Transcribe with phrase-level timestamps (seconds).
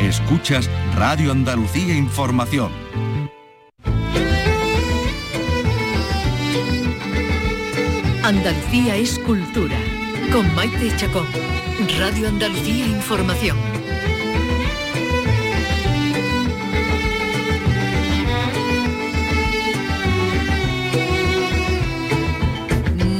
[0.00, 2.70] Escuchas Radio Andalucía Información.
[8.22, 9.76] Andalucía es cultura.
[10.32, 11.26] Con Maite Chacón.
[11.98, 13.56] Radio Andalucía Información.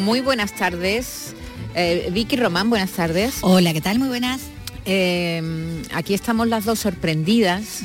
[0.04, 1.34] Muy buenas tardes.
[1.74, 3.38] Eh, Vicky Román, buenas tardes.
[3.40, 3.98] Hola, ¿qué tal?
[3.98, 4.42] Muy buenas.
[4.91, 7.80] Eh, aquí estamos las dos sorprendidas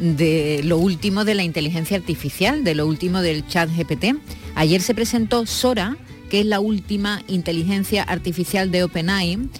[0.00, 4.16] de lo último de la inteligencia artificial, de lo último del chat GPT.
[4.54, 5.98] Ayer se presentó Sora,
[6.30, 9.50] que es la última inteligencia artificial de OpenAI,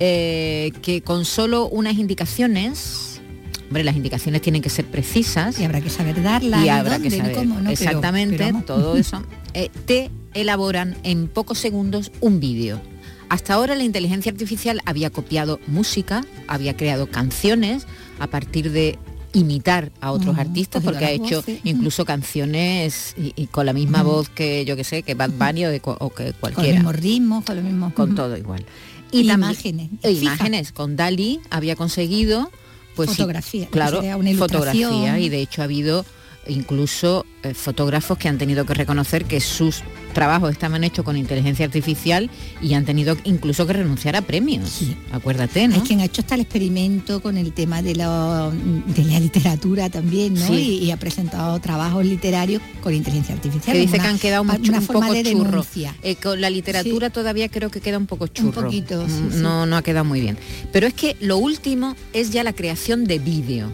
[0.00, 3.22] eh, que con solo unas indicaciones,
[3.68, 5.58] hombre, las indicaciones tienen que ser precisas.
[5.58, 6.62] Y habrá que saber darlas.
[6.62, 7.60] Y habrá que saber cómo, ¿no?
[7.60, 9.22] Pero- exactamente pero todo eso.
[9.54, 12.82] eh, te elaboran en pocos segundos un vídeo.
[13.28, 17.86] Hasta ahora la inteligencia artificial había copiado música, había creado canciones
[18.18, 18.98] a partir de
[19.32, 23.66] imitar a otros Ujú, artistas cogido porque ha hecho voces, incluso canciones y, y con
[23.66, 26.74] la misma voz que yo que sé que Bad Bunny o, que Con los cualquiera.
[26.76, 27.92] mismos ritmos, con los mismos...
[27.94, 28.64] con todo igual.
[29.10, 30.72] Y también- imágenes, e imágenes.
[30.72, 32.50] Con Dalí había conseguido
[32.94, 34.00] pues sí, Fotografía, claro
[34.38, 36.06] fotografía y de hecho ha habido
[36.48, 39.82] incluso eh, fotógrafos que han tenido que reconocer que sus
[40.14, 42.30] trabajos estaban hechos con inteligencia artificial
[42.62, 44.96] y han tenido incluso que renunciar a premios Sí.
[45.12, 48.50] acuérdate no Hay quien ha hecho hasta el experimento con el tema de, la-
[48.86, 50.46] de la literatura también, ¿no?
[50.46, 50.78] Sí.
[50.82, 53.74] Y, y ha presentado trabajos literarios con inteligencia artificial.
[53.74, 55.66] que dice Una- que han quedado una mucho, un forma poco de churro.
[56.02, 58.62] Eh, con la literatura todavía creo que queda un poco churro.
[58.62, 59.42] poquito, sí, Mm.
[59.42, 60.38] No, no ha quedado muy bien.
[60.72, 63.68] Pero es que lo último es ya la creación de vídeo.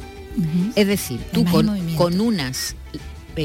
[0.74, 2.76] Es decir, tú con, con unas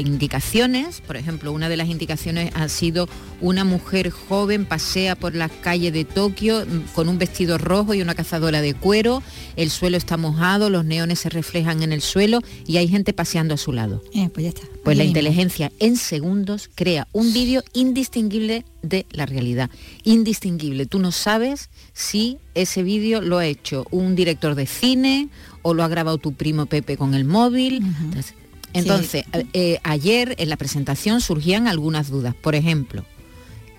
[0.00, 3.08] indicaciones, por ejemplo, una de las indicaciones ha sido
[3.40, 8.02] una mujer joven pasea por las calles de Tokio mm, con un vestido rojo y
[8.02, 9.22] una cazadora de cuero,
[9.56, 13.54] el suelo está mojado, los neones se reflejan en el suelo y hay gente paseando
[13.54, 14.02] a su lado.
[14.12, 14.62] Eh, pues ya está.
[14.84, 15.18] Pues la mismo.
[15.18, 19.70] inteligencia en segundos crea un vídeo indistinguible de la realidad.
[20.04, 20.86] Indistinguible.
[20.86, 25.28] Tú no sabes si ese vídeo lo ha hecho un director de cine
[25.62, 27.76] o lo ha grabado tu primo Pepe con el móvil.
[27.76, 28.34] Entonces,
[28.78, 32.34] entonces, eh, ayer en la presentación surgían algunas dudas.
[32.34, 33.04] Por ejemplo,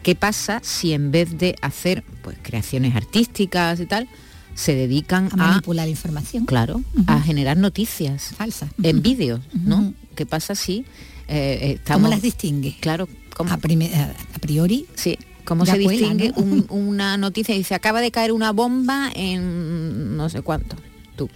[0.04, 4.08] ¿qué pasa si en vez de hacer pues, creaciones artísticas y tal,
[4.56, 6.46] se dedican A manipular la información.
[6.46, 8.68] claro, a generar noticias Falsa.
[8.82, 9.94] en vídeos, ¿no?
[10.16, 10.84] ¿Qué pasa si
[11.28, 12.02] eh, estamos...
[12.04, 12.76] ¿Cómo las distingue?
[12.80, 15.16] Claro, ¿cómo, A, a- priori, sí,
[15.46, 16.42] ¿cómo se cuela, distingue ¿no?
[16.42, 17.54] un- una noticia?
[17.54, 20.76] Dice, acaba de caer una bomba en no sé cuánto,
[21.16, 21.30] tú.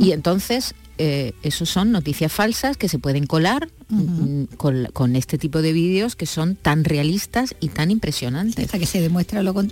[0.00, 5.36] Y entonces, eh, esos son noticias falsas que se pueden colar mm, con, con este
[5.38, 8.64] tipo de vídeos que son tan realistas y tan impresionantes.
[8.66, 9.64] hasta que se demuestra lo va-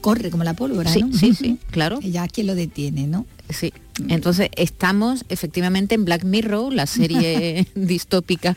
[0.00, 1.12] corre como la pólvora, Sí, ¿no?
[1.16, 1.98] sí, sí, claro.
[2.02, 3.26] Y ya quien lo detiene, ¿no?
[3.50, 3.72] Sí.
[4.08, 8.56] Entonces estamos efectivamente en Black Mirror, la serie distópica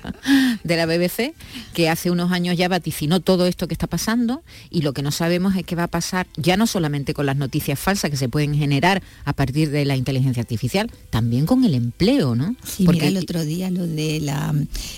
[0.64, 1.34] de la BBC,
[1.74, 5.12] que hace unos años ya vaticinó todo esto que está pasando y lo que no
[5.12, 8.30] sabemos es qué va a pasar ya no solamente con las noticias falsas que se
[8.30, 12.56] pueden generar a partir de la inteligencia artificial, también con el empleo, ¿no?
[12.66, 14.54] Sí, mira el otro día lo de la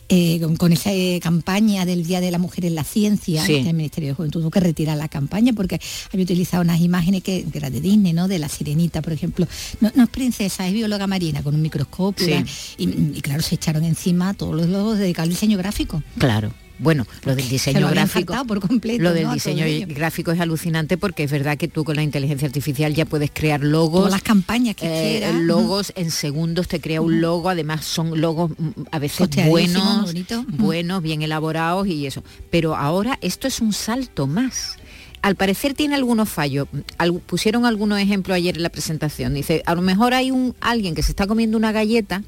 [0.10, 3.56] eh, con, con esa eh, campaña del Día de la Mujer en la Ciencia, Sí.
[3.56, 5.80] el Ministerio de Juventud tuvo que retirar la campaña porque
[6.12, 8.28] había utilizado unas imágenes que, que eran de Disney, ¿no?
[8.28, 9.48] De la sirenita, por ejemplo.
[9.80, 12.44] No, no es princesa, es bióloga marina con un microscopio.
[12.78, 16.02] Y, y claro, se echaron encima todos los logos dedicados al diseño gráfico.
[16.18, 16.52] Claro.
[16.80, 18.34] Bueno, lo del Se diseño lo gráfico.
[18.46, 19.04] por completo.
[19.04, 22.94] Lo del diseño gráfico es alucinante porque es verdad que tú con la inteligencia artificial
[22.94, 24.02] ya puedes crear logos.
[24.02, 25.36] Todas las campañas que eh, quieras.
[25.36, 30.46] logos en segundos te crea un logo, además son logos mm, a veces buenos, bonitos.
[30.48, 32.24] Buenos, bien elaborados y eso.
[32.50, 34.78] Pero ahora esto es un salto más.
[35.24, 36.68] Al parecer tiene algunos fallos.
[37.00, 39.34] Al- pusieron algunos ejemplos ayer en la presentación.
[39.34, 42.22] Dice, a lo mejor hay un alguien que se está comiendo una galleta,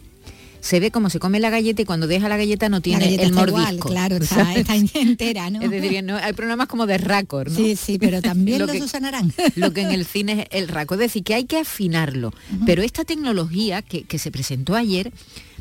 [0.62, 3.24] se ve cómo se come la galleta y cuando deja la galleta no tiene galleta
[3.24, 3.90] el igual, mordisco.
[3.90, 5.62] claro, está, está entera, ¿no?
[5.62, 7.56] Es decir, no- hay programas como de raccord, ¿no?
[7.56, 8.80] Sí, sí, pero también Lo los que-
[9.56, 10.96] lo que en el cine es el raco.
[10.96, 12.34] Es decir, que hay que afinarlo.
[12.66, 15.12] Pero esta tecnología que, que se presentó ayer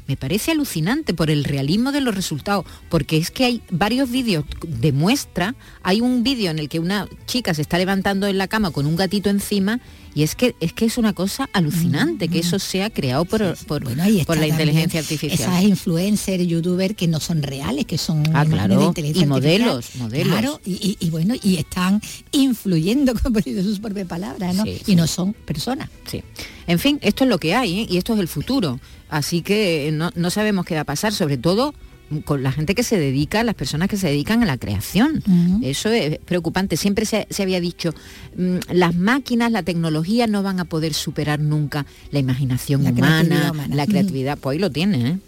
[0.07, 4.45] me parece alucinante por el realismo de los resultados, porque es que hay varios vídeos
[4.67, 8.49] de muestra, hay un vídeo en el que una chica se está levantando en la
[8.49, 9.81] cama con un gatito encima
[10.15, 13.83] y es que es que es una cosa alucinante que eso sea creado por, por,
[13.85, 15.41] Bueno, la inteligencia artificial.
[15.41, 19.75] Esas influencers, youtubers que no son reales, que son Ah, claro, de inteligencia y modelos,
[19.77, 20.03] artificial.
[20.09, 20.29] modelos.
[20.33, 22.01] Claro, y, y- y bueno, y están
[22.33, 24.65] influyendo, como sus propias palabras, ¿no?
[24.65, 25.89] Sí, y no son personas.
[26.11, 26.23] Sí.
[26.67, 27.87] En fin, esto es lo que hay ¿eh?
[27.91, 28.81] y esto es el futuro.
[29.09, 31.75] Así que no, no sabemos qué va a pasar, sobre todo
[32.23, 35.23] con la gente que se dedica, las personas que se dedican a la creación.
[35.63, 36.77] Eso es preocupante.
[36.77, 37.95] Siempre se, había dicho,
[38.37, 43.87] mm, las máquinas, la tecnología no van a poder superar nunca la imaginación humana, la
[43.87, 44.39] creatividad.
[44.39, 45.19] Pues ahí lo tiene, ¿eh?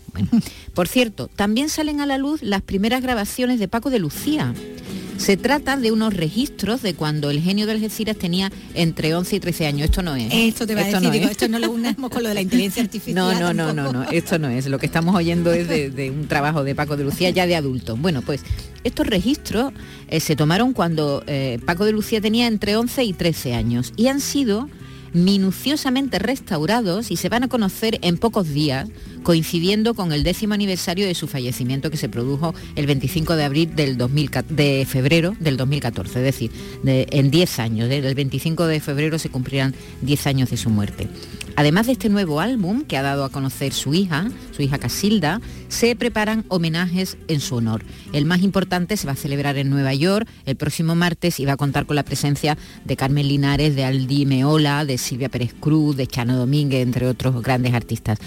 [0.75, 4.55] Por cierto, también salen a la luz las primeras grabaciones de Paco de Lucía.
[5.19, 9.41] Se trata de unos registros de cuando el genio de Algeciras tenía entre 11 y
[9.41, 9.85] 13 años.
[9.87, 10.33] Esto no es.
[10.33, 12.83] Esto te va a decir, no esto no lo unamos con lo de la inteligencia
[12.85, 13.15] artificial.
[13.15, 14.67] No, no, no, no, no, esto no es.
[14.67, 17.97] Lo que estamos oyendo es de, un trabajo de Paco de Lucía ya de adulto.
[17.97, 18.43] Bueno, pues
[18.85, 19.73] estos registros
[20.09, 24.09] eh, se tomaron cuando eh, Paco de Lucía tenía entre 11 y 13 años y
[24.09, 24.69] han sido
[25.17, 28.89] minuciosamente restaurados y se van a conocer en pocos días,
[29.27, 33.75] coincidiendo con el décimo aniversario de su fallecimiento que se produjo el 25 de abril
[33.75, 36.53] del de febrero del 2014, es decir,
[36.85, 41.09] en 10 años, el 25 de febrero se cumplirán 10 años de su muerte.
[41.57, 45.41] Además de este nuevo álbum que ha dado a conocer su hija, su hija Casilda,
[45.69, 47.83] se preparan homenajes en su honor.
[48.13, 51.55] El más importante se va a celebrar en Nueva York el próximo martes y va
[51.55, 55.97] a contar con la presencia de Carmen Linares, de Aldi Meola, de Silvia Pérez Cruz,
[55.97, 58.19] de Chano Domínguez, entre otros grandes artistas.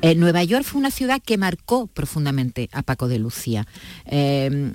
[0.00, 3.66] Eh, Nueva York fue una ciudad que marcó profundamente a Paco de Lucía.
[4.06, 4.72] Eh,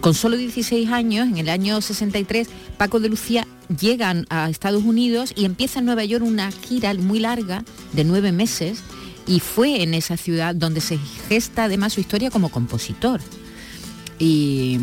[0.00, 3.46] con solo 16 años, en el año 63, Paco de Lucía
[3.80, 8.32] llegan a Estados Unidos y empieza en Nueva York una gira muy larga de nueve
[8.32, 8.82] meses
[9.26, 13.20] y fue en esa ciudad donde se gesta además su historia como compositor.
[14.24, 14.78] Y,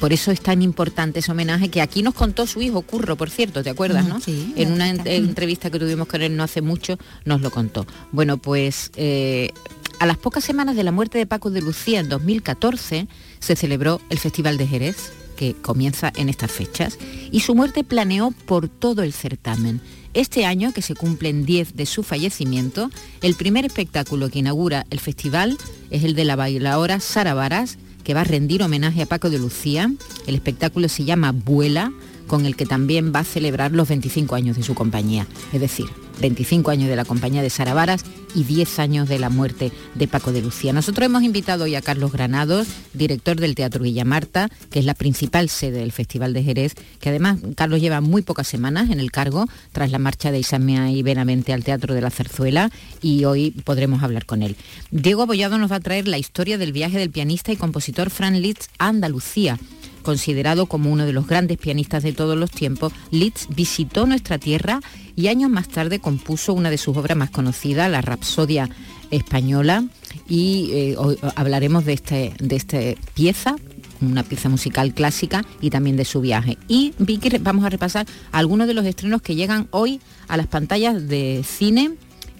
[0.00, 3.30] por eso es tan importante ese homenaje que aquí nos contó su hijo Curro, por
[3.30, 4.18] cierto, ¿te acuerdas, no?
[4.26, 7.86] en una entrevista que tuvimos con él no hace mucho nos lo contó.
[8.12, 9.50] Bueno, pues eh,
[9.98, 13.08] a las pocas semanas de la muerte de Paco de Lucía en 2014
[13.38, 16.98] se celebró el Festival de Jerez que comienza en estas fechas,
[17.30, 19.82] y su muerte planeó por todo el certamen.
[20.14, 22.90] Este año, que se cumplen 10 de su fallecimiento,
[23.20, 25.58] el primer espectáculo que inaugura el festival
[25.90, 29.38] es el de la bailadora Sara Varas, que va a rendir homenaje a Paco de
[29.40, 29.92] Lucía.
[30.28, 31.92] El espectáculo se llama Vuela,
[32.28, 35.26] con el que también va a celebrar los 25 años de su compañía.
[35.52, 35.86] Es decir,
[36.20, 38.04] 25 años de la compañía de Sara Varas
[38.36, 40.74] y 10 años de la muerte de Paco de Lucía.
[40.74, 44.94] Nosotros hemos invitado hoy a Carlos Granados, director del Teatro Villa Marta, que es la
[44.94, 49.10] principal sede del Festival de Jerez, que además Carlos lleva muy pocas semanas en el
[49.10, 53.52] cargo tras la marcha de Isamea y Benavente al Teatro de la Zarzuela y hoy
[53.52, 54.56] podremos hablar con él.
[54.90, 58.42] Diego Abollado nos va a traer la historia del viaje del pianista y compositor Fran
[58.42, 59.58] Litz a Andalucía
[60.06, 64.80] considerado como uno de los grandes pianistas de todos los tiempos, Litz visitó nuestra tierra
[65.16, 68.68] y años más tarde compuso una de sus obras más conocidas, la Rapsodia
[69.12, 69.84] Española,
[70.28, 70.96] y eh,
[71.36, 72.78] hablaremos de, este, de esta
[73.14, 73.54] pieza
[74.02, 76.58] una pieza musical clásica y también de su viaje.
[76.68, 81.08] Y Vicky, vamos a repasar algunos de los estrenos que llegan hoy a las pantallas
[81.08, 81.92] de cine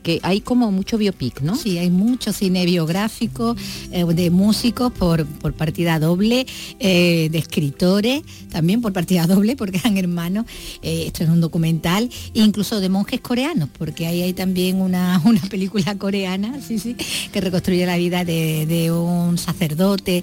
[0.06, 1.56] que hay como mucho biopic, ¿no?
[1.56, 3.56] Sí, hay mucho cine biográfico
[3.90, 6.46] eh, de músicos por, por partida doble,
[6.78, 10.46] eh, de escritores también por partida doble, porque eran hermanos.
[10.80, 15.40] Eh, esto es un documental, incluso de monjes coreanos, porque ahí hay también una, una
[15.40, 16.94] película coreana, sí, sí,
[17.32, 20.22] que reconstruye la vida de, un sacerdote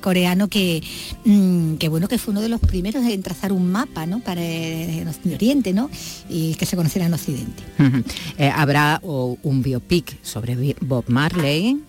[0.00, 0.84] coreano que,
[1.24, 4.20] mm, que, bueno, que fue uno de los primeros en trazar un mapa, ¿no?
[4.20, 5.90] Para el, Oriente, ¿no?
[6.30, 7.62] Y que se conociera en Occidente
[8.68, 11.82] habrá un biopic sobre Bob Marley.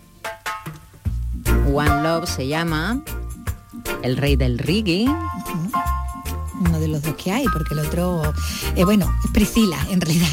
[1.73, 3.03] One Love se llama
[4.01, 5.05] El Rey del Reggae
[6.59, 8.21] uno de los dos que hay, porque el otro,
[8.75, 10.27] eh, bueno, es Priscila, en realidad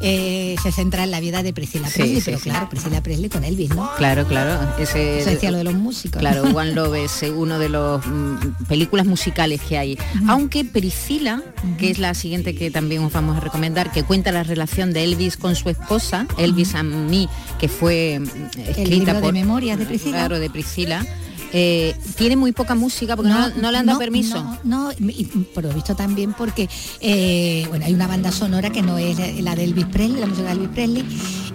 [0.00, 3.70] eh, se centra en la vida de Priscila Presley, pero claro, Priscila Presley con Elvis,
[3.70, 3.90] ¿no?
[3.96, 4.58] Claro, claro.
[4.78, 6.20] Ese, decía lo de los músicos.
[6.20, 9.98] Claro, One Love es uno de los mm, películas musicales que hay.
[10.28, 11.42] Aunque Priscila,
[11.78, 15.04] que es la siguiente que también os vamos a recomendar, que cuenta la relación de
[15.04, 19.22] Elvis con su esposa, Elvis a mí, que fue mm, escrita por...
[19.22, 20.18] de memorias de Priscila.
[20.18, 21.06] Claro, de Priscila
[21.52, 24.58] eh, tiene muy poca música porque no, le han dado permiso.
[24.64, 26.68] No, y por lo visto también porque
[27.00, 30.48] eh, bueno, hay una banda sonora que no es la de Elvis Presley, la música
[30.48, 31.04] de Elvis Presley,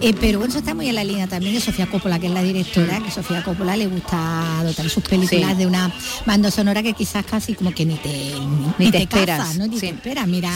[0.00, 2.32] eh, pero bueno, eso está muy en la línea también de Sofía Coppola, que es
[2.32, 5.92] la directora, que Sofía Coppola le gusta dotar sus películas de una
[6.26, 8.32] banda sonora que quizás casi como que ni te
[8.78, 9.66] ni, te, esperas, ¿no?
[9.66, 10.50] Ni te esperas, mira,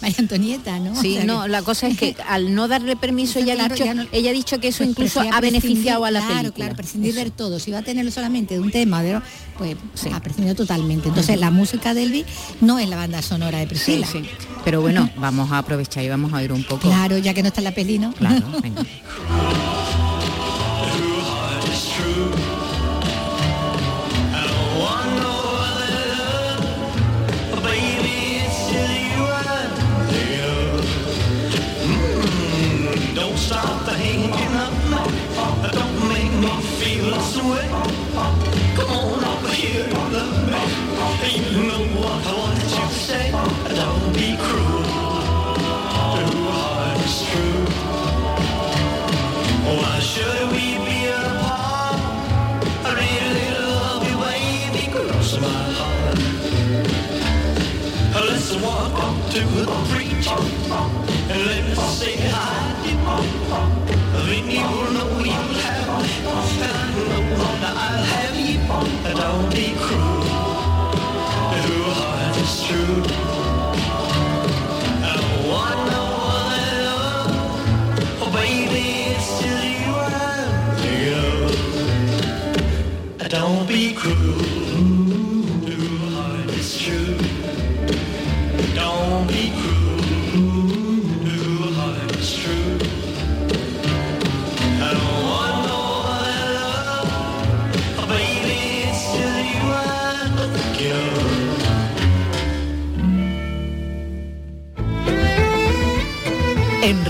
[0.00, 1.00] María Antonieta, ¿no?
[1.00, 4.32] Sí, no, la cosa es que al no darle permiso ella, ha dicho, ella ha
[4.32, 6.34] dicho que eso pues incluso ha beneficiado a la película.
[6.40, 7.58] Claro, claro, prescindir de todo.
[7.58, 9.22] Si va a tener solamente de un tema Madero,
[9.58, 11.08] pues se ha prescindido totalmente.
[11.08, 12.26] Entonces la música de Elvis
[12.60, 14.06] no es la banda sonora de Priscila.
[14.06, 14.24] Sí,
[14.64, 16.88] Pero bueno, vamos a aprovechar y vamos a oír un poco.
[16.88, 18.12] Claro, ya que no está en la peli, ¿no?
[18.12, 18.82] Claro, venga.
[59.34, 60.42] To the preacher
[61.28, 62.54] and let's say hi.
[64.26, 66.08] Then you'll know you'll have me,
[66.62, 67.24] and I know
[67.62, 68.58] that I'll have you.
[69.20, 70.22] Don't be cruel.
[71.66, 73.02] Your heart is true.
[75.02, 76.04] I want no
[76.38, 77.34] other love.
[78.22, 79.94] Oh, baby, it's just you
[83.18, 83.28] I'm.
[83.28, 84.53] Don't be cruel.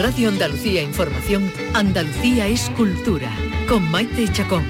[0.04, 3.34] Radio Andalucía Información, Andalucía es cultura,
[3.66, 4.62] con Maite Chacón.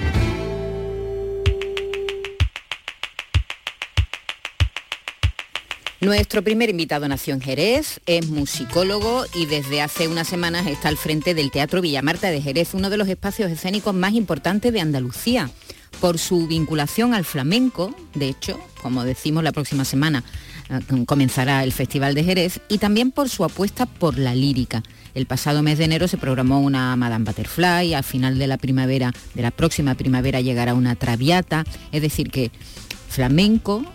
[6.00, 10.96] Nuestro primer invitado nació en Jerez, es musicólogo y desde hace unas semanas está al
[10.96, 15.50] frente del Teatro Villamarta de Jerez, uno de los espacios escénicos más importantes de Andalucía,
[16.00, 20.22] por su vinculación al flamenco, de hecho, como decimos la próxima semana,
[21.06, 24.82] comenzará el Festival de Jerez y también por su apuesta por la lírica.
[25.14, 29.12] El pasado mes de enero se programó una Madame Butterfly, al final de la primavera,
[29.34, 32.50] de la próxima primavera llegará una Traviata, es decir que
[33.08, 33.93] flamenco, eh, eh,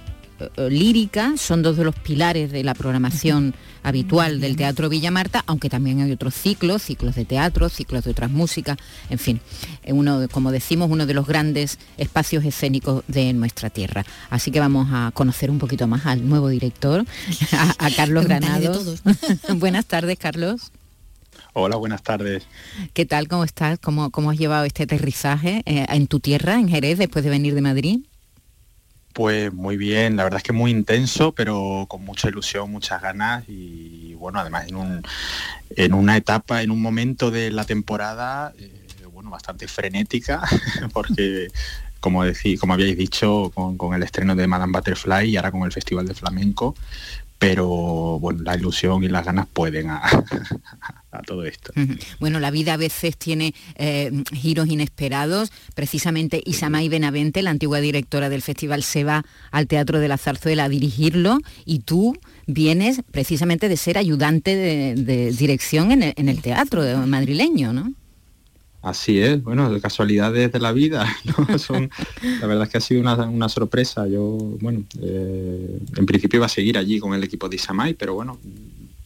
[0.69, 3.53] lírica son dos de los pilares de la programación
[3.84, 8.29] habitual del Teatro Villamarta, aunque también hay otros ciclos, ciclos de teatro, ciclos de otras
[8.29, 8.77] músicas,
[9.10, 9.41] en fin,
[9.84, 14.05] eh, uno, de- como decimos, uno de los grandes espacios escénicos de nuestra tierra.
[14.29, 17.05] Así que vamos a conocer un poquito más al nuevo director,
[17.53, 19.01] a, a Carlos Granados.
[19.55, 20.72] Buenas tardes, Carlos.
[21.53, 22.46] Hola, buenas tardes.
[22.93, 23.27] ¿Qué tal?
[23.27, 23.79] ¿Cómo estás?
[23.79, 27.55] ¿Cómo, cómo has llevado este aterrizaje eh, en tu tierra, en Jerez, después de venir
[27.55, 28.00] de Madrid?
[29.13, 33.44] Pues muy bien, la verdad es que muy intenso, pero con mucha ilusión, muchas ganas
[33.48, 35.01] y bueno, además en, un,
[35.75, 40.42] en una etapa, en un momento de la temporada, eh, bueno, bastante frenética,
[40.94, 41.48] porque
[42.00, 45.63] como, decí, como habíais dicho, con, con el estreno de Madame Butterfly y ahora con
[45.63, 46.75] el Festival de Flamenco,
[47.39, 50.01] pero bueno, la ilusión y las ganas pueden a,
[51.25, 51.72] todo esto.
[52.19, 55.51] Bueno, la vida a veces tiene eh, giros inesperados.
[55.74, 60.65] Precisamente Isamay Benavente, la antigua directora del festival, se va al Teatro de la Zarzuela
[60.65, 66.41] a dirigirlo y tú vienes precisamente de ser ayudante de, dirección en el, en el
[66.41, 67.93] teatro madrileño, ¿no?
[68.81, 71.05] Así es, bueno, de casualidades de la vida,
[71.38, 71.59] ¿no?
[71.59, 71.89] Son,
[72.39, 74.07] la verdad es que ha sido una, una sorpresa.
[74.07, 78.13] Yo, bueno, eh, en principio iba a seguir allí con el equipo de Isamay, pero
[78.13, 78.39] bueno,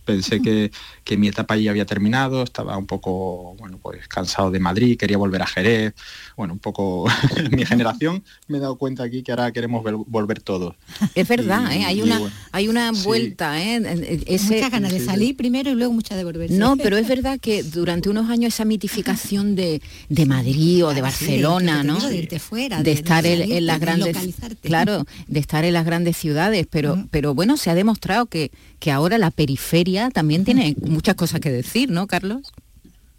[0.05, 0.71] pensé que,
[1.03, 5.17] que mi etapa allí había terminado, estaba un poco, bueno, pues cansado de Madrid, quería
[5.17, 5.93] volver a Jerez,
[6.37, 7.05] bueno, un poco
[7.51, 10.75] mi generación, me he dado cuenta aquí que ahora queremos vol- volver todos.
[11.15, 11.85] Es verdad, Y- ¿eh?
[11.85, 13.03] hay una, bueno, hay una sí.
[13.05, 13.61] vuelta.
[13.61, 14.21] ¿eh?
[14.27, 15.09] Ese- muchas ganas de sí, sí.
[15.11, 16.55] salir primero y luego muchas de volverse.
[16.57, 20.95] No, pero es verdad que durante unos años esa mitificación de, de Madrid o de
[20.95, 21.99] sí, de- Barcelona, ¿no?
[21.99, 24.17] de irte fuera, de de- de estar en, las de grandes,
[24.61, 28.91] claro, de estar en las grandes ciudades, pero, pero bueno, se ha demostrado que, que
[28.91, 32.53] ahora la periferia también tiene muchas cosas que decir, ¿no, Carlos?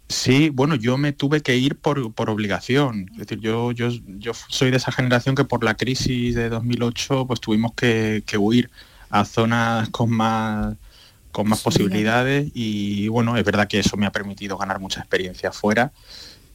[0.07, 3.09] Sí, bueno, yo me tuve que ir por, por obligación.
[3.13, 7.25] Es decir, yo, yo, yo soy de esa generación que por la crisis de 2008
[7.25, 8.69] pues tuvimos que, que huir
[9.09, 10.75] a zonas con más
[11.35, 15.51] con más posibilidades y bueno, es verdad que eso me ha permitido ganar mucha experiencia
[15.51, 15.91] fuera,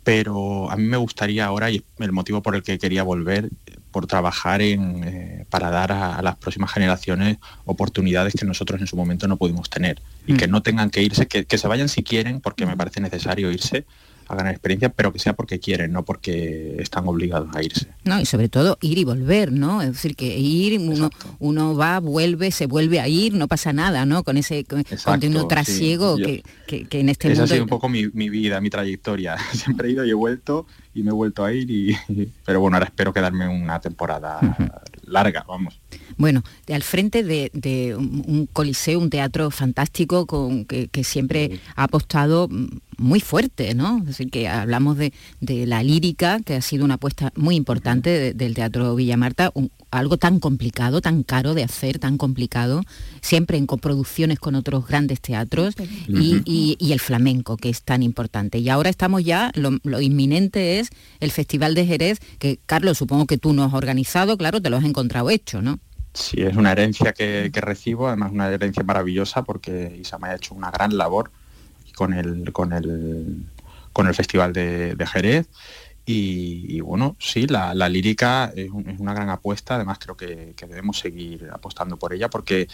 [0.05, 3.50] pero a mí me gustaría ahora, y el motivo por el que quería volver,
[3.91, 8.87] por trabajar en, eh, para dar a, a las próximas generaciones oportunidades que nosotros en
[8.87, 10.37] su momento no pudimos tener y Mm.
[10.37, 13.51] que no tengan que irse, que, que se vayan si quieren, porque me parece necesario
[13.51, 13.85] irse
[14.33, 17.87] a ganar experiencia, pero que sea porque quieren, no porque están obligados a irse.
[18.05, 19.83] No, y sobre todo ir y volver, ¿no?
[19.83, 21.37] Es decir, que ir, uno, Exacto.
[21.39, 24.23] uno va, vuelve, se vuelve a ir, no pasa nada, ¿no?
[24.25, 27.55] Con ese con- Exacto, continuo trasiego que, que- que en este Esa ha mundo...
[27.55, 29.37] sido un poco mi, mi vida, mi trayectoria.
[29.53, 31.97] Siempre he ido y he vuelto y me he vuelto a ir, y,
[32.47, 34.41] pero bueno, ahora espero quedarme una temporada
[35.05, 35.81] larga, vamos.
[36.17, 41.05] Bueno, de al frente de, de un un coliseo, un teatro fantástico con, que, que
[41.05, 42.49] siempre ha apostado
[43.01, 43.99] muy fuerte, ¿no?
[43.99, 48.55] Es decir, que hablamos de, la lírica, que ha sido una apuesta muy importante del
[48.55, 49.53] Teatro Villa Marta,
[49.91, 52.83] algo tan complicado, tan caro de hacer, tan complicado,
[53.23, 55.75] siempre en coproducciones con otros grandes teatros,
[56.09, 58.59] y, el flamenco, que es tan importante.
[58.59, 63.39] Y ahora estamos ya, lo, inminente es el Festival de Jerez, que Carlos, supongo que
[63.39, 65.80] tú no has organizado, claro, te lo has encontrado hecho, ¿no?
[66.12, 70.71] Sí, es una herencia que, recibo, además una herencia maravillosa porque Isama ha hecho una
[70.71, 71.31] gran labor
[71.95, 73.47] con el, con el,
[73.93, 75.49] con el Festival de, Jerez.
[76.07, 81.97] Y, bueno, sí, la, lírica es, una gran apuesta, además creo que, debemos seguir apostando
[81.97, 82.67] por ella porque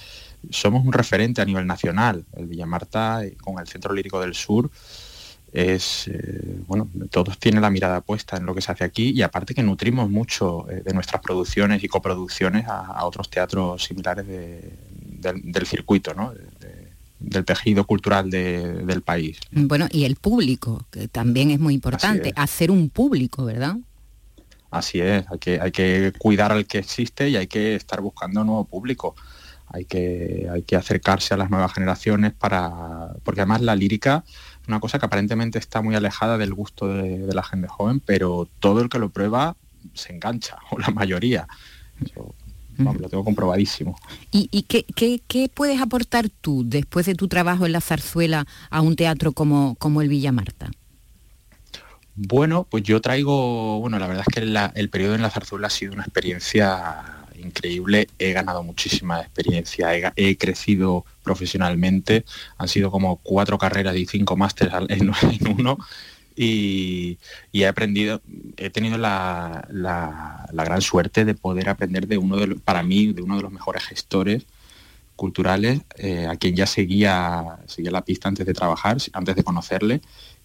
[0.49, 2.25] somos un referente a nivel nacional.
[2.33, 4.71] El Villamarta eh, con el Centro Lírico del Sur
[5.53, 9.23] es, eh, bueno, todos tienen la mirada puesta en lo que se hace aquí y
[9.23, 15.67] aparte que nutrimos mucho eh, de nuestras producciones y coproducciones a, otros teatros similares del,
[15.67, 16.33] circuito, ¿no?
[17.19, 19.39] del tejido cultural del país.
[19.51, 23.77] Bueno, y el público, que también es muy importante, hacer un público, ¿verdad?
[24.71, 28.45] Así es, hay que, hay que cuidar al que existe y hay que estar buscando
[28.45, 29.15] nuevo público.
[29.69, 33.15] Hay que, hay que acercarse a las nuevas generaciones para.
[33.25, 34.25] porque además la lírica
[34.69, 38.81] una cosa que aparentemente está muy alejada del gusto de, la gente joven, pero todo
[38.81, 39.57] el que lo prueba
[39.95, 41.47] se engancha, o la mayoría
[42.79, 43.99] lo tengo comprobadísimo.
[44.31, 49.33] ¿Y, qué, puedes aportar tú después de tu trabajo en la zarzuela a un teatro
[49.33, 50.71] como, como el Villa Marta?
[52.15, 54.41] Bueno, pues yo traigo, bueno, la verdad es que
[54.81, 60.37] el periodo en la zarzuela ha sido una experiencia increíble, he ganado muchísima experiencia, he,
[60.37, 62.25] crecido profesionalmente,
[62.59, 65.13] han sido como cuatro carreras y cinco másteres en
[65.49, 65.79] uno
[66.37, 67.19] y,
[67.53, 68.21] he aprendido,
[68.59, 69.67] he tenido la,
[70.53, 73.85] gran suerte de poder aprender de uno de para mí, de uno de los mejores
[73.85, 74.45] gestores
[75.17, 80.03] culturales, eh, a quien ya seguía, seguía la pista antes de trabajar, antes de conocerle,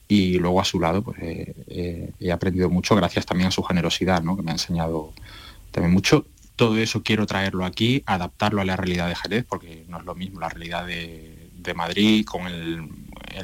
[0.07, 4.37] y luego a su lado pues, he aprendido mucho gracias también a su generosidad, ¿no?
[4.37, 5.13] que me ha enseñado
[5.71, 6.25] también mucho.
[6.55, 10.15] Todo eso quiero traerlo aquí, adaptarlo a la realidad de Jerez, porque no es lo
[10.15, 11.37] mismo la realidad de,
[11.75, 12.89] Madrid con el,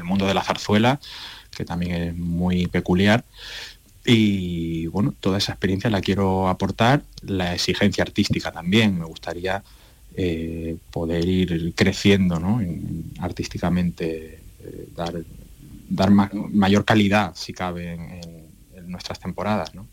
[0.03, 0.99] mundo de la zarzuela
[1.55, 3.23] que también es muy peculiar.
[4.05, 9.63] Y bueno, toda esa experiencia la quiero aportar, la exigencia artística también, me gustaría
[10.15, 12.61] eh, poder ir creciendo ¿no?
[13.19, 15.13] artísticamente, eh, dar,
[15.89, 18.46] dar mayor calidad, si cabe, en,
[18.87, 19.75] nuestras temporadas.
[19.75, 19.87] ¿no?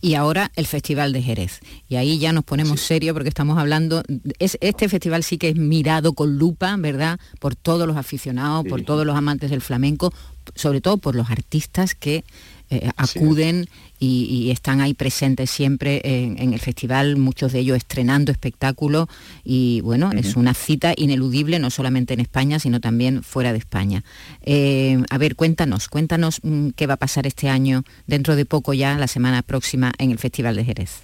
[0.00, 1.60] Y ahora el Festival de Jerez.
[1.88, 4.02] Y ahí ya nos ponemos serio porque estamos hablando,
[4.38, 7.18] es, este festival sí que es mirado con lupa, ¿verdad?
[7.40, 10.12] Por todos los aficionados, por todos los amantes del flamenco,
[10.54, 12.24] sobre todo por los artistas que
[12.70, 13.66] eh, acuden
[13.98, 19.08] y, están ahí presentes siempre en, el festival, muchos de ellos estrenando espectáculos
[19.44, 24.04] y bueno, es una cita ineludible no solamente en España, sino también fuera de España.
[24.42, 28.74] Eh, a ver, cuéntanos, cuéntanos mm, qué va a pasar este año, dentro de poco
[28.74, 31.00] ya, la semana próxima, en el Festival de Jerez.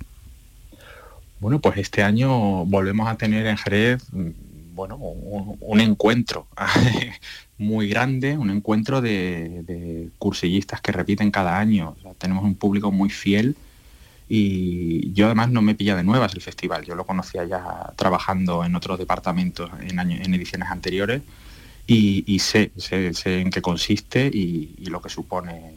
[1.41, 4.31] Bueno, pues este año volvemos a tener en Jerez mm,
[4.75, 6.47] bueno, un encuentro
[7.61, 11.95] muy grande, un encuentro de, cursillistas que repiten cada año.
[12.17, 13.55] tenemos un público muy fiel
[14.29, 16.87] y yo además no me pilla de nuevas el festival.
[16.87, 21.21] Yo lo conocía ya trabajando en otros departamentos en, ediciones anteriores
[21.87, 25.75] y, sé, sé, en qué consiste y, lo que supone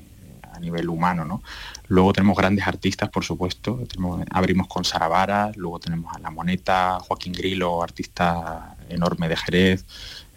[0.54, 1.26] a nivel humano.
[1.26, 1.43] ¿no?
[1.89, 3.84] Luego tenemos grandes artistas, por supuesto.
[4.32, 9.86] abrimos con Sara luego tenemos a La Moneta, Joaquín Grilo, artista enorme de Jerez.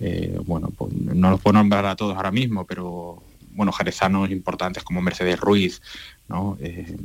[0.00, 4.82] Eh, bueno, pues no los puedo nombrar a todos ahora mismo, pero bueno, jerezanos importantes
[4.82, 5.80] como Mercedes Ruiz,
[6.28, 6.58] ¿no?
[6.60, 6.96] Eh,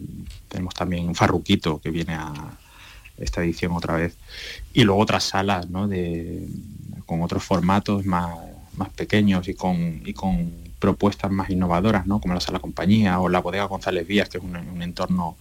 [0.49, 2.33] tenemos también Farruquito que viene a
[3.17, 4.17] esta edición otra vez.
[4.73, 5.87] Y luego otras salas, ¿no?
[5.87, 6.45] De,
[7.05, 8.35] con otros formatos más,
[8.75, 12.19] más pequeños y con, y con propuestas más innovadoras, ¿no?
[12.19, 15.37] Como la sala compañía o la bodega González Díaz, que es un, entorno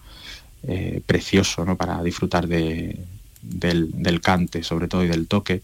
[0.63, 1.75] eh, precioso, ¿no?
[1.75, 2.97] Para disfrutar de,
[3.41, 5.61] del, del cante, sobre todo, y del toque.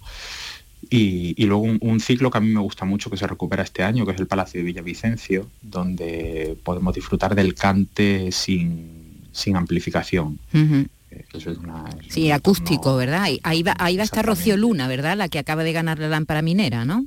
[0.89, 4.05] Y, luego un, ciclo que a mí me gusta mucho que se recupera este año,
[4.05, 10.39] que es el Palacio de Villavicencio, donde podemos disfrutar del cante sin, sin amplificación.
[10.53, 11.25] Eh,
[12.09, 13.27] sí, acústico, ¿verdad?
[13.43, 15.17] Ahí va, ahí va a estar Rocío Luna, ¿verdad?
[15.17, 17.05] La que acaba de ganar la lámpara minera, ¿no?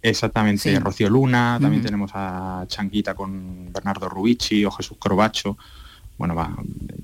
[0.00, 5.58] Exactamente, Rocío Luna, también tenemos a Chanquita con Bernardo Rubici o Jesús Corbacho
[6.18, 6.54] bueno, va,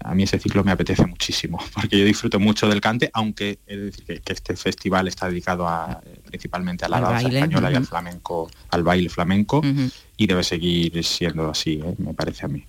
[0.05, 3.77] a mí ese ciclo me apetece muchísimo, porque yo disfruto mucho del cante, aunque he
[3.77, 7.87] de decir que, este festival está dedicado a, principalmente a la danza española y al
[7.87, 9.63] flamenco, al baile flamenco,
[10.17, 11.95] y debe seguir siendo así, ¿eh?
[11.99, 12.65] me parece a mí.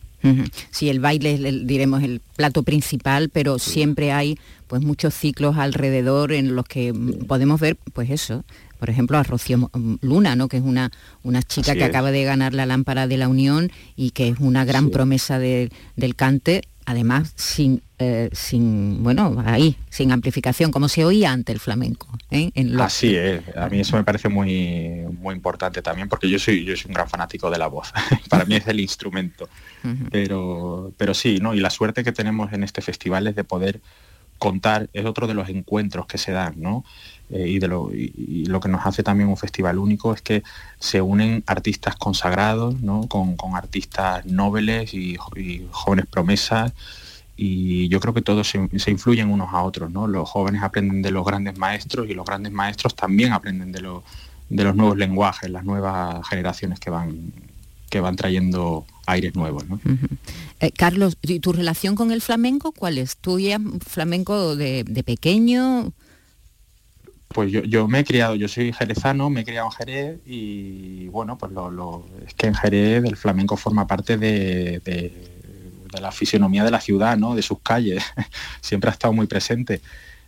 [0.72, 6.32] Sí, el baile es, diremos, el plato principal, pero siempre hay pues muchos ciclos alrededor
[6.32, 6.94] en los que
[7.28, 8.44] podemos ver, pues eso,
[8.80, 9.70] por ejemplo, a Rocío
[10.02, 10.48] Luna, ¿no?
[10.48, 10.92] que es una,
[11.24, 14.66] una chica que acaba de ganar la lámpara de la Unión y que es una
[14.66, 15.70] gran promesa del
[16.16, 22.08] cante además sin, eh, sin, bueno, ahí, sin amplificación, como se oía ante el flamenco.
[22.30, 22.52] ¿eh?
[22.80, 26.76] Así es, a mí eso me parece muy, muy importante también, porque yo soy, yo
[26.76, 27.92] soy un gran fanático de la voz,
[28.30, 29.50] para mí es el instrumento,
[30.12, 31.54] pero, pero sí, ¿no?
[31.54, 33.82] y la suerte que tenemos en este festival es de poder
[34.38, 36.84] contar, es otro de los encuentros que se dan, ¿no?
[37.30, 40.44] Eh, y, de lo, y, lo que nos hace también un festival único es que
[40.80, 43.08] se unen artistas consagrados, ¿no?
[43.08, 45.18] con, artistas nobles y,
[45.72, 46.74] jóvenes promesas,
[47.38, 50.08] y yo creo que todos se, influyen unos a otros, ¿no?
[50.08, 53.82] Los jóvenes aprenden de los grandes maestros y los grandes maestros también aprenden de,
[54.50, 57.34] de los nuevos lenguajes, las nuevas generaciones que van,
[57.90, 59.68] que van trayendo aires nuevos.
[59.68, 59.80] ¿no?
[60.60, 63.18] Eh, Carlos, ¿y tu relación con el flamenco cuál es?
[63.18, 65.92] ¿Tú ya flamenco de, pequeño?
[67.28, 71.38] Pues yo, me he criado, yo soy jerezano, me he criado en Jerez y bueno,
[71.38, 75.12] pues lo, es que en Jerez el flamenco forma parte de,
[76.00, 77.36] la fisionomía de la ciudad, ¿no?
[77.36, 78.04] de sus calles,
[78.62, 79.82] siempre ha estado muy presente.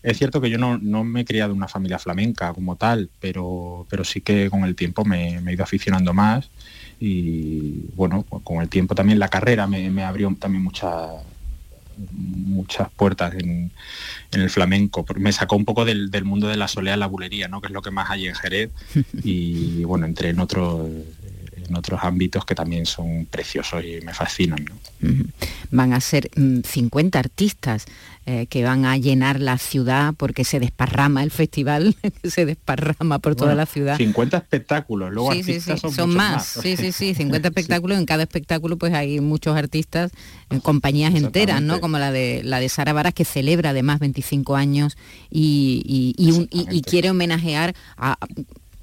[0.03, 3.85] Es cierto que yo no, me he criado en una familia flamenca como tal, pero,
[3.89, 6.49] pero sí que con el tiempo me, me he ido aficionando más
[6.99, 11.09] y bueno, con el tiempo también la carrera me, abrió también muchas
[12.11, 13.71] muchas puertas en,
[14.31, 17.59] el flamenco, me sacó un poco del, mundo de la solea la bulería, ¿no?
[17.59, 18.69] que es lo que más hay en Jerez,
[19.23, 20.87] y bueno, entré en otros
[21.67, 24.65] en otros ámbitos que también son preciosos y me fascinan.
[25.71, 27.85] Van a ser 50 mm, artistas
[28.25, 33.35] eh, que van a llenar la ciudad porque se desparrama el festival, se desparrama por
[33.35, 33.95] toda la ciudad.
[33.95, 36.45] 50 espectáculos, luego artistas son, más.
[36.61, 40.11] Sí, sí, sí, 50 espectáculos, en cada espectáculo pues hay muchos artistas,
[40.49, 41.79] en compañías enteras, ¿no?
[41.79, 44.97] Como la de la de Sara Varas que celebra además 25 años
[45.29, 48.17] y, y quiere homenajear a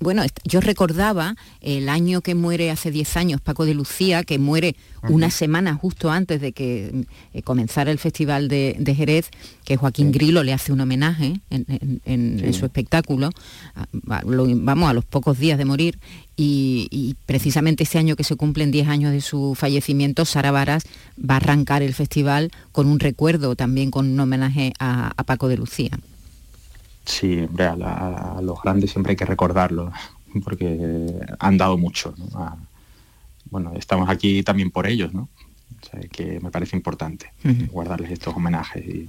[0.05, 4.77] bueno, yo recordaba el año que muere hace 10 años Paco de Lucía, que muere
[5.09, 9.31] una semana justo antes de que eh, comenzara el Festival de, Jerez,
[9.65, 13.31] que Joaquín Grilo le hace un homenaje en, su espectáculo,
[13.93, 15.99] vamos, a los pocos días de morir,
[16.37, 20.85] y, precisamente este año que se cumplen 10 años de su fallecimiento, Sara Varas
[21.19, 25.57] va a arrancar el festival con un recuerdo, también con un homenaje a Paco de
[25.57, 25.99] Lucía.
[27.05, 29.93] Sí, a, los grandes siempre hay que recordarlo,
[30.45, 32.15] porque han dado mucho.
[33.51, 35.29] bueno, estamos aquí también por ellos, ¿no?
[36.11, 37.31] que me parece importante
[37.71, 38.85] guardarles estos homenajes.
[38.85, 39.09] Y,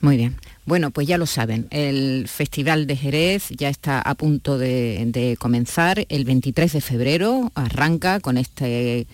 [0.00, 0.36] Muy bien.
[0.66, 6.04] Bueno, pues ya lo saben, el Festival de Jerez ya está a punto de, comenzar.
[6.08, 9.06] El 23 de febrero arranca con este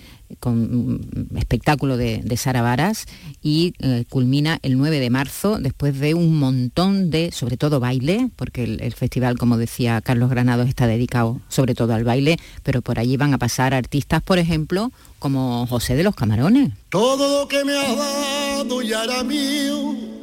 [1.36, 3.04] espectáculo de, Sara Varas
[3.42, 8.30] y eh, culmina el 9 de marzo después de un montón de, sobre todo baile,
[8.36, 12.98] porque el, festival, como decía Carlos Granados, está dedicado sobre todo al baile, pero por
[12.98, 16.72] allí van a pasar artistas, por ejemplo, como José de los Camarones.
[16.88, 20.21] Todo lo que me dado ya era mío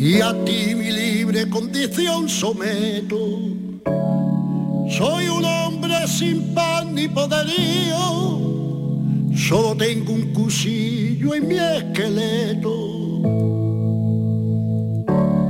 [0.00, 3.18] y a ti mi libre condición someto.
[4.88, 8.40] Soy un hombre sin pan ni poderío,
[9.36, 12.72] solo tengo un cuchillo en mi esqueleto.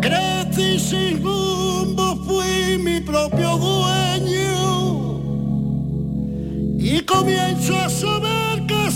[0.03, 5.21] Crecí sin rumbo, fui mi propio dueño
[6.77, 8.91] y comienzo a saber que he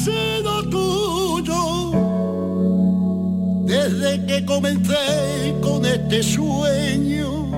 [3.88, 7.50] desde que comencé con este sueño.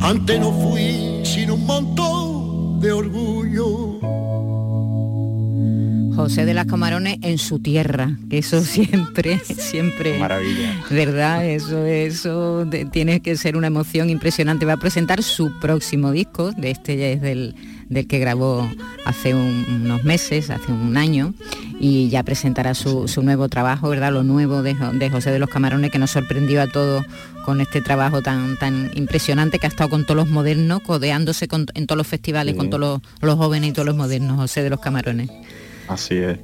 [0.00, 3.98] Antes no fui sin un montón de orgullo.
[6.14, 10.18] José de las Camarones en su tierra, eso siempre, siempre.
[10.18, 10.84] Maravilla.
[10.90, 11.46] ¿Verdad?
[11.46, 14.66] Eso, eso tiene que ser una emoción impresionante.
[14.66, 17.56] Va a presentar su próximo disco, de este ya es del,
[17.90, 18.70] del que grabó
[19.04, 21.34] hace unos meses, hace un año,
[21.78, 24.12] y ya presentará su, nuevo trabajo, ¿verdad?
[24.12, 24.74] Lo nuevo de,
[25.10, 27.04] José de los Camarones, que nos sorprendió a todos
[27.44, 31.86] con este trabajo tan, tan impresionante que ha estado con todos los modernos, codeándose en
[31.86, 35.28] todos los festivales, con todos los, jóvenes y todos los modernos, José de los Camarones.
[35.88, 36.38] Así es.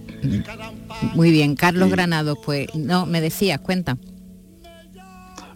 [1.14, 3.96] Muy bien, Carlos Granados, pues no, me decías, cuenta.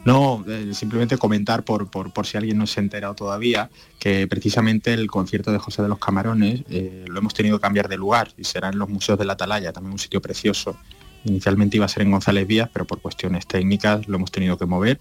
[0.04, 4.94] No, eh, simplemente comentar por, por, si alguien no se ha enterado todavía que precisamente
[4.94, 8.32] el concierto de José de los Camarones eh, lo hemos tenido que cambiar de lugar
[8.38, 10.76] y será en los museos de la Atalaya, también un sitio precioso.
[11.24, 14.64] Inicialmente iba a ser en González Vías, pero por cuestiones técnicas lo hemos tenido que
[14.64, 14.98] mover,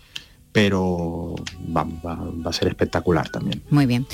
[0.51, 1.35] pero
[1.75, 3.63] va, va a ser espectacular también.
[3.69, 4.05] Muy bien.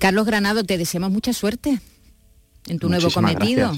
[0.00, 1.78] Carlos Granado, te deseamos mucha suerte
[2.68, 3.72] en tu nuevo cometido.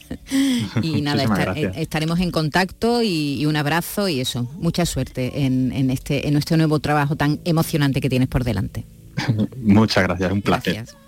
[0.82, 1.24] y nada,
[1.56, 4.50] eh, estaremos en contacto y, un abrazo y eso.
[4.58, 8.84] Mucha suerte en, este, en este nuevo trabajo tan emocionante que tienes por delante.
[9.62, 10.74] Muchas gracias, un placer.
[10.74, 11.01] Gracias.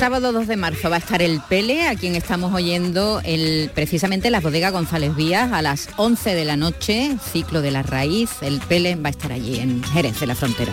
[0.00, 4.30] sábado 2 de marzo va a estar el Pele, a quien estamos oyendo el, precisamente
[4.30, 8.30] la bodega González Vías a las 11 de la noche, ciclo de la raíz.
[8.40, 10.72] El Pele va a estar allí en Jerez de la Frontera.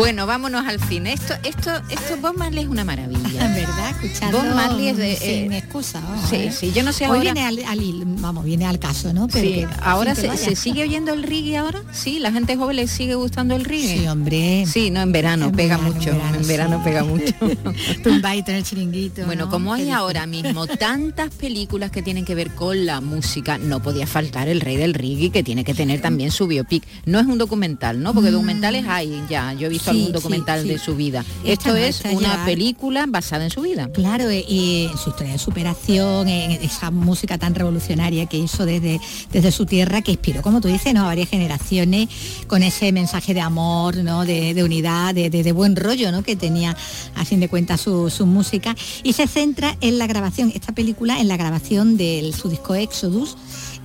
[0.00, 1.12] Bueno, vámonos al cine.
[1.12, 2.16] Esto, esto, esto
[2.62, 3.54] es una maravilla.
[3.90, 4.04] ¿Verdad?
[4.04, 6.00] Escucharlo Bob Marley es de, sin eh, excusa.
[6.00, 6.52] vamos, sí, ¿eh?
[6.52, 9.28] sí, yo no sé Hoy ahora- viene al, al- vamos, viene al caso, ¿no?
[9.28, 11.82] Pero Sí, que- ahora se, sigue oyendo el reggae ahora.
[11.92, 13.98] Sí, la gente joven le sigue gustando el reggae.
[13.98, 14.64] Sí, hombre.
[14.66, 16.10] Sí, no en verano, En pega verano, mucho.
[16.10, 16.84] en verano, en verano sí.
[16.84, 17.72] pega mucho.
[18.02, 19.24] Tumbadito en el chiringuito.
[19.26, 19.50] Bueno, ¿no?
[19.50, 24.06] como hay ahora mismo tantas películas que tienen que ver con la música, no podía
[24.06, 26.84] faltar el rey del reggae que tiene que tener también su biopic.
[27.06, 28.14] No es un documental, ¿no?
[28.14, 29.52] Porque documentales hay ya.
[29.54, 29.96] Yo he visto Mm.
[29.96, 31.24] Algún documental de su vida.
[31.44, 33.79] Esta Esto es una película basada en su vida.
[33.88, 38.66] Claro, eh, y en su historia de superación, en esa música tan revolucionaria que hizo
[38.66, 39.00] desde,
[39.32, 41.02] desde su tierra, que inspiró, como tú dices, ¿no?
[41.02, 42.08] a varias generaciones
[42.46, 44.24] con ese mensaje de amor, ¿no?
[44.24, 46.22] de, unidad, de buen rollo ¿no?
[46.22, 46.76] que tenía
[47.14, 48.74] a fin de cuentas su, su música.
[49.02, 53.36] Y se centra en la grabación, esta película, en la grabación de su disco Exodus,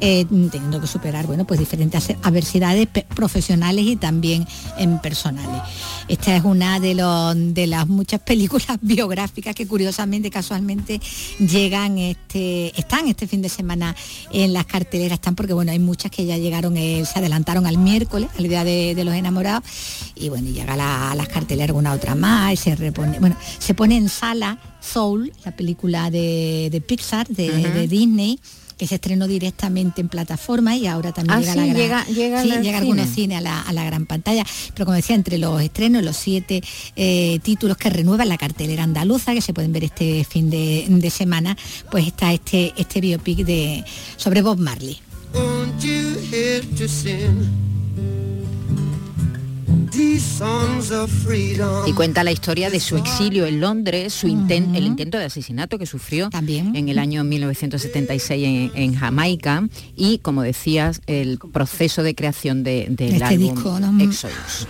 [0.01, 5.61] eh, teniendo que superar bueno pues diferentes adversidades profesionales y también en personales.
[6.07, 10.99] Esta es una de, los, de las muchas películas biográficas que curiosamente casualmente
[11.39, 13.95] llegan este están este fin de semana
[14.31, 15.17] en las carteleras.
[15.19, 18.63] Están porque bueno hay muchas que ya llegaron eh, se adelantaron al miércoles al día
[18.63, 19.63] de, de los enamorados
[20.15, 23.35] y bueno y llega la- a las carteleras alguna otra más y se repone bueno
[23.59, 28.39] se pone en sala Soul la película de, de Pixar de Disney
[28.77, 32.05] que se estrenó directamente en plataforma y ahora también Ah, llega, a la gran- llega-
[32.07, 33.15] llega sí, al llega a algunos cine.
[33.15, 34.43] cines a la, a la gran pantalla.
[34.73, 36.61] Pero como decía, entre los estrenos, los siete
[36.95, 41.09] eh, títulos que renuevan la cartelera andaluza, que se pueden ver este fin de, de
[41.09, 41.55] semana,
[41.91, 43.83] pues está este, este biopic de,
[44.17, 44.99] sobre Bob Marley.
[51.87, 54.27] Y cuenta la historia de su exilio en Londres, su
[54.75, 56.29] el intento de asesinato que sufrió
[56.75, 62.87] en el año 1976 en, en Jamaica y, como decías, el proceso de creación de-
[62.89, 64.03] del Este álbum disco, ¿no?
[64.03, 64.67] Exodus.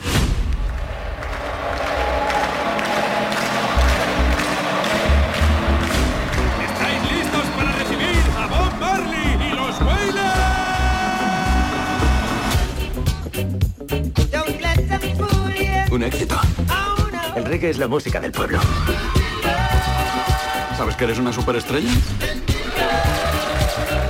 [17.66, 18.60] Es la música del pueblo.
[20.78, 21.90] ¿Sabes que eres una superestrella?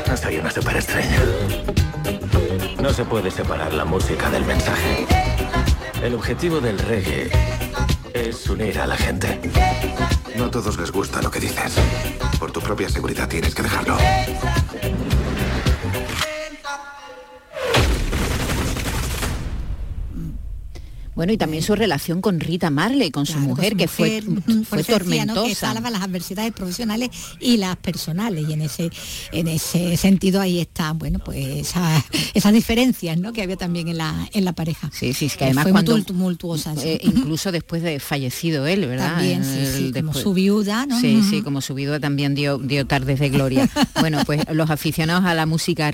[0.10, 1.22] No soy una superestrella.
[2.82, 5.08] No se puede separar la música del mensaje.
[6.04, 7.32] El objetivo del reggae
[8.14, 9.40] es unir a la gente.
[10.36, 11.76] No a todos les gusta lo que dices.
[12.38, 13.98] Por tu propia seguridad tienes que dejarlo.
[21.16, 24.82] Bueno, y también su relación con Rita Marley, con su mujer, que fue, mujer, fue
[24.82, 25.34] eso decía, ¿no?
[25.34, 25.74] que tormentosa.
[25.74, 28.90] salva las adversidades profesionales y las personales y en ese
[29.32, 33.32] en ese sentido ahí están bueno pues esa- esas diferencias ¿no?
[33.34, 35.72] que había también en la en la pareja Sí, sí, es que Eh, además fue
[35.72, 36.82] cuando tumultuosa sí.
[36.88, 39.14] eh, incluso después de fallecido él, ¿verdad?
[39.16, 41.00] También, sí, El- sí, como su viuda, ¿no?
[41.00, 43.70] Sí, sí, como su viuda también dio, dio tardes de gloria.
[44.02, 45.92] bueno, pues los aficionados a la música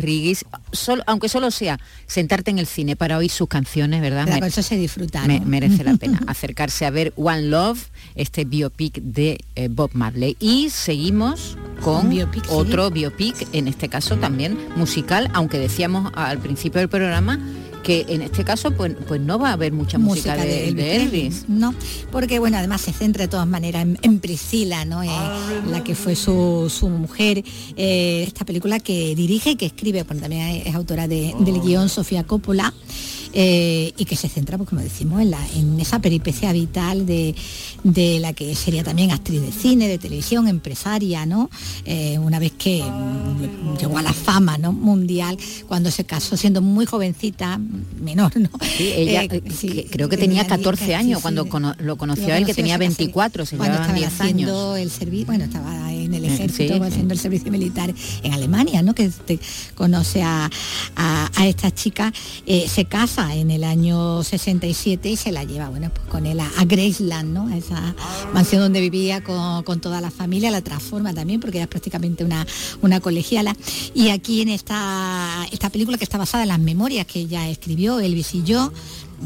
[0.72, 4.28] solo, aunque solo sea sentarte en el cine para oír sus canciones, ¿verdad?
[4.28, 7.80] Con eso se disfruta me- merece la pena acercarse a ver One Love,
[8.16, 10.36] este biopic de eh, Bob Marley.
[10.40, 12.22] Y seguimos con sí.
[12.50, 17.40] otro biopic, en este caso también musical, aunque decíamos al principio del programa
[17.84, 21.46] que en este caso pues, pues no va a haber mucha música, de, de Elvis.
[21.48, 21.74] No,
[22.12, 25.02] porque bueno, además se centra de todas maneras en, en Priscila, ¿no?
[25.02, 25.10] Eh,
[25.72, 27.44] la que fue su, su mujer.
[27.76, 31.90] Eh, esta película que dirige y que escribe, bueno, también es autora de- del guion
[31.90, 32.72] Sofía Coppola.
[33.34, 37.34] Eh, y que se centra, pues como decimos, en, la, en esa peripecia vital de,
[37.84, 41.50] de la que sería también actriz de cine, de televisión, empresaria, ¿no?
[41.86, 44.72] Eh, una vez que mm, llegó a la fama ¿no?
[44.74, 47.60] mundial, cuando se casó siendo muy jovencita,
[48.02, 48.50] menor, ¿no?
[48.78, 51.22] Sí, ella Eh, sí, que- creo que tenía 14 sí, años sí.
[51.22, 54.78] cuando lo conoció él, que tenía se casó 24, se cuando llevaban estaba 10 años.
[54.78, 56.82] el servicio, bueno, estaba en el Eh, ejército sí.
[56.82, 57.94] haciendo el servicio militar
[58.24, 58.94] en Alemania, ¿no?
[58.94, 59.40] Que te
[59.76, 60.50] conoce a,
[60.96, 62.14] a- a esta chica,
[62.46, 66.40] eh, se casa en el año 67 y se la lleva, bueno, pues con él
[66.40, 67.48] a, a Graceland, ¿no?
[67.48, 67.96] A esa
[68.34, 72.46] mansión donde vivía con, con toda la familia, la transforma también porque es prácticamente una,
[72.82, 73.56] una colegiala.
[73.94, 78.00] Y aquí en esta, esta película que está basada en las memorias que ella escribió,
[78.00, 78.72] Elvis y yo,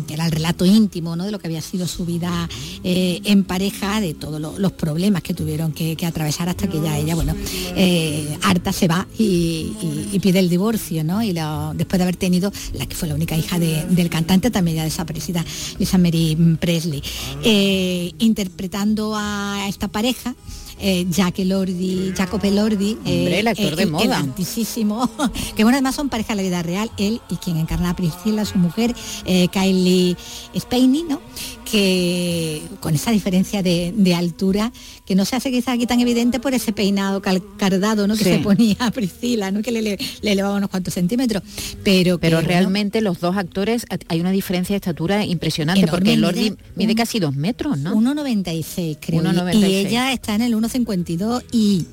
[0.08, 1.24] que era el relato íntimo ¿no?
[1.26, 2.50] de lo que había sido su vida
[2.84, 6.98] eh, en pareja, de todos lo- los problemas que tuvieron que, atravesar hasta que ya
[6.98, 7.34] ella, bueno,
[7.76, 11.22] eh, harta se va y, pide el divorcio, ¿no?
[11.24, 11.34] Y
[11.76, 14.84] después de haber tenido la que fue la única hija de- del cantante, también ya
[14.84, 15.44] desaparecida,
[15.80, 17.02] Lisa Mary Presley,
[17.44, 20.36] Eh, interpretando a esta pareja.
[20.80, 24.20] Eh, Jack Elordi, Jacob Elordi, Hombre, el actor de moda.
[24.20, 25.10] altísimo,
[25.56, 28.44] que bueno, además son pareja en la vida real, él y quien encarna a Priscilla,
[28.44, 28.94] su mujer,
[29.26, 30.18] eh, Kylie
[30.58, 31.22] Spainey, ¿no?
[31.66, 34.72] Que con esa diferencia de, de altura
[35.06, 37.22] que no se hace quizás aquí tan evidente por ese peinado
[37.58, 38.16] cardado ¿no?
[38.16, 38.30] que Sí.
[38.32, 39.62] se ponía a Priscila, ¿no?
[39.62, 41.44] que le, le, le elevaba unos cuantos centímetros.
[41.84, 45.92] Pero, Pero que, bueno, realmente los dos actores hay una diferencia de estatura impresionante Enorme,
[45.98, 47.94] porque mide Lordi mide un- casi dos metros, ¿no?
[47.96, 49.22] 1,96 creo.
[49.22, 49.70] y- 1,96.
[49.70, 51.86] Y ella está en el 1,52 y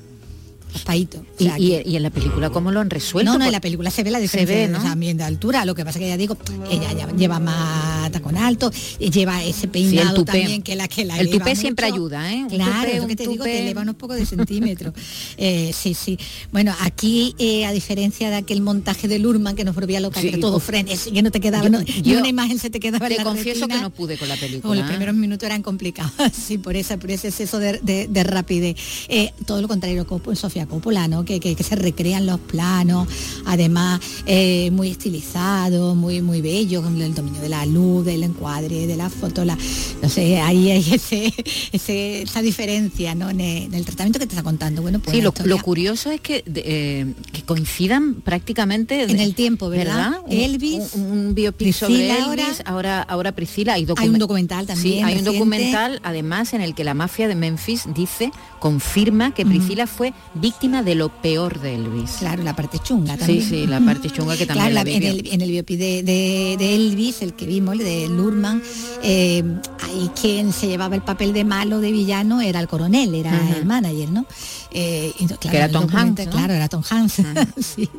[0.73, 1.19] raspadito.
[1.19, 3.31] O Y, sea, y- y en la película cómo lo han resuelto.
[3.31, 5.85] no, no, en la película se ve la diferencia ve, también de altura, lo que
[5.85, 6.37] pasa que ya digo,
[6.69, 10.31] ella ya lleva más tacón alto, y lleva ese peinado tupé.
[10.39, 12.45] también que la que la El tupé siempre ayuda, ¿eh?
[12.49, 13.51] Claro, tupé, es lo que te digo, tupé.
[13.51, 14.93] te eleva unos pocos de centímetros.
[15.37, 16.17] Eh, sí, sí.
[16.51, 20.27] Bueno, aquí, eh, a diferencia de aquel montaje de Lurman que nos volvía loca, Sí,
[20.29, 22.79] que era todo frenes, que no te quedaba, Yo- no- yo una imagen se te
[22.79, 24.75] quedaba en Te la confieso que no pude con la película.
[24.75, 28.75] los primeros minutos eran complicados, sí, por esa, por ese exceso de, de- de rapidez.
[29.09, 31.25] Eh, todo lo contrario, Cop- Sofía Coppola, ¿no?
[31.25, 33.07] Que, que- que se recrean los planos,
[33.45, 38.87] además eh, muy estilizado, muy, muy bello, con el dominio de la luz, del encuadre,
[38.87, 39.57] de la foto, la,
[40.01, 41.33] no sé, ahí hay ese,
[41.71, 43.29] ese- esa diferencia, ¿no?
[43.29, 44.81] En el, en el tratamiento que te está contando.
[44.81, 49.35] Bueno, pues Sí, lo, historia- lo curioso es que, eh, que coincidan prácticamente En el
[49.35, 50.13] tiempo, ¿verdad?
[50.25, 53.73] Un- Elvis, un, un biopic sobre Elvis, ahora, ahora, Priscila.
[53.73, 57.27] Hay, Hay un documental también Sí, hay un documental además en el que la mafia
[57.27, 62.11] de Memphis dice, confirma que Priscila fue víctima de lo peor de Elvis.
[62.19, 63.49] Claro, la parte chunga Sí, también.
[63.49, 66.03] sí, la parte chunga que también Claro, la la- en, el, en el biopic de,
[66.03, 68.61] de- de Elvis, el que vimos, el de Lurman,
[69.03, 69.43] eh,
[69.81, 73.65] ahí quien se llevaba el papel de malo, de villano, era el coronel, era el
[73.65, 74.25] manager, ¿no?
[74.71, 76.31] Eh, y claro, Que era Tom Hanks, ¿no?
[76.31, 77.13] Claro, era Tom Hanks,
[77.59, 77.89] sí.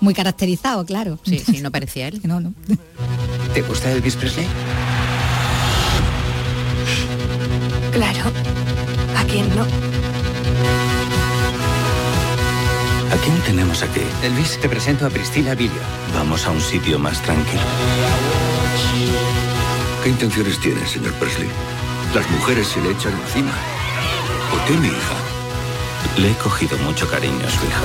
[0.00, 1.18] Muy caracterizado, claro.
[1.24, 2.20] Sí, sí, no parecía él.
[2.24, 2.54] No, no.
[3.52, 4.46] ¿Te gusta Elvis Presley?
[7.92, 8.30] Claro.
[9.16, 9.66] ¿A quién no?
[13.12, 14.02] ¿A quién tenemos aquí?
[14.22, 15.82] Elvis, te presento a Priscila Villo.
[16.14, 17.62] Vamos a un sitio más tranquilo.
[20.04, 21.50] ¿Qué intenciones tiene, señor Presley?
[22.14, 23.52] Las mujeres se le echan encima.
[24.50, 25.16] ¿Por qué mi hija?
[26.18, 27.82] Le he cogido mucho cariño a su hija.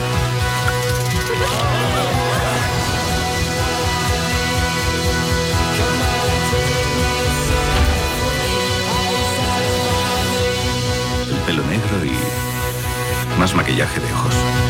[11.31, 14.64] El pelo negro y más maquillaje de ojos.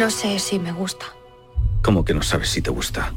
[0.00, 1.04] No sé si me gusta.
[1.82, 3.12] ¿Cómo que no sabes si te gusta?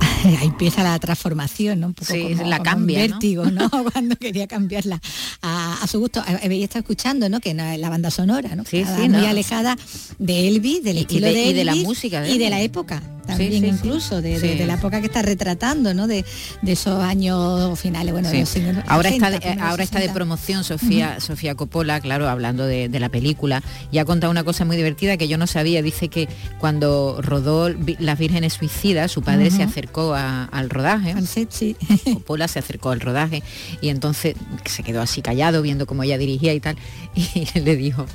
[0.40, 1.88] Ahí empieza la transformación, ¿no?
[1.88, 3.14] Un poco Sí, como, la como cambia, un ¿no?
[3.14, 3.68] vértigo, ¿no?
[3.92, 5.00] Cuando quería cambiarla
[5.42, 6.20] a, a su gusto.
[6.28, 7.40] Eh, Habéis estado escuchando, ¿no?
[7.40, 8.64] Que no es la banda sonora, ¿no?
[8.64, 9.18] Sí, muy ¿no?
[9.26, 9.76] alejada
[10.18, 12.46] de Elvis, del Y- y estilo de- y de la Elvis música de y de
[12.46, 12.50] Elvis.
[12.50, 13.66] la época también sí, sí.
[13.66, 14.58] incluso de, de- Sí.
[14.58, 16.06] de la época que está retratando, ¿no?
[16.06, 16.24] De,
[16.62, 18.60] de esos años finales, bueno, de Sí.
[18.60, 20.14] los años Ahora, 80, está de, primeros ahora está de 60.
[20.14, 23.62] promoción Sofía, Sofía Coppola, claro, hablando de, la película,
[23.92, 25.82] y ha contado una cosa muy divertida que yo no sabía.
[25.82, 27.68] Dice que cuando rodó
[27.98, 31.12] Las Vírgenes Suicidas, su padre se acercó a- al rodaje.
[31.12, 31.76] Al set, sí.
[32.14, 33.42] Coppola se acercó al rodaje
[33.80, 36.76] y entonces se quedó así callado viendo cómo ella dirigía y tal,
[37.14, 38.06] y le dijo,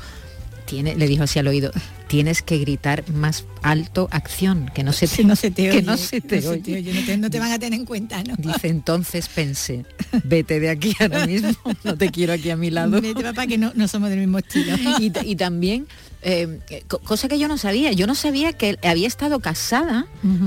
[0.66, 1.72] tiene, le dijo así al oído,
[2.14, 5.70] tienes que gritar más alto acción, que no se te, Que no se te que
[5.72, 5.82] oye.
[5.82, 6.94] no se te oye.
[6.94, 8.36] no, te, no te van a tener en cuenta, ¿no?
[8.38, 9.84] Dice, entonces pensé,
[10.24, 11.50] vete de aquí ahora mismo,
[11.84, 13.02] no te quiero aquí a mi lado.
[13.02, 14.76] Vete, papá, que no, no somos del mismo estilo.
[15.00, 15.88] y, ta- y también,
[16.22, 20.06] eh, co- cosa que yo no sabía, yo no sabía que había estado casada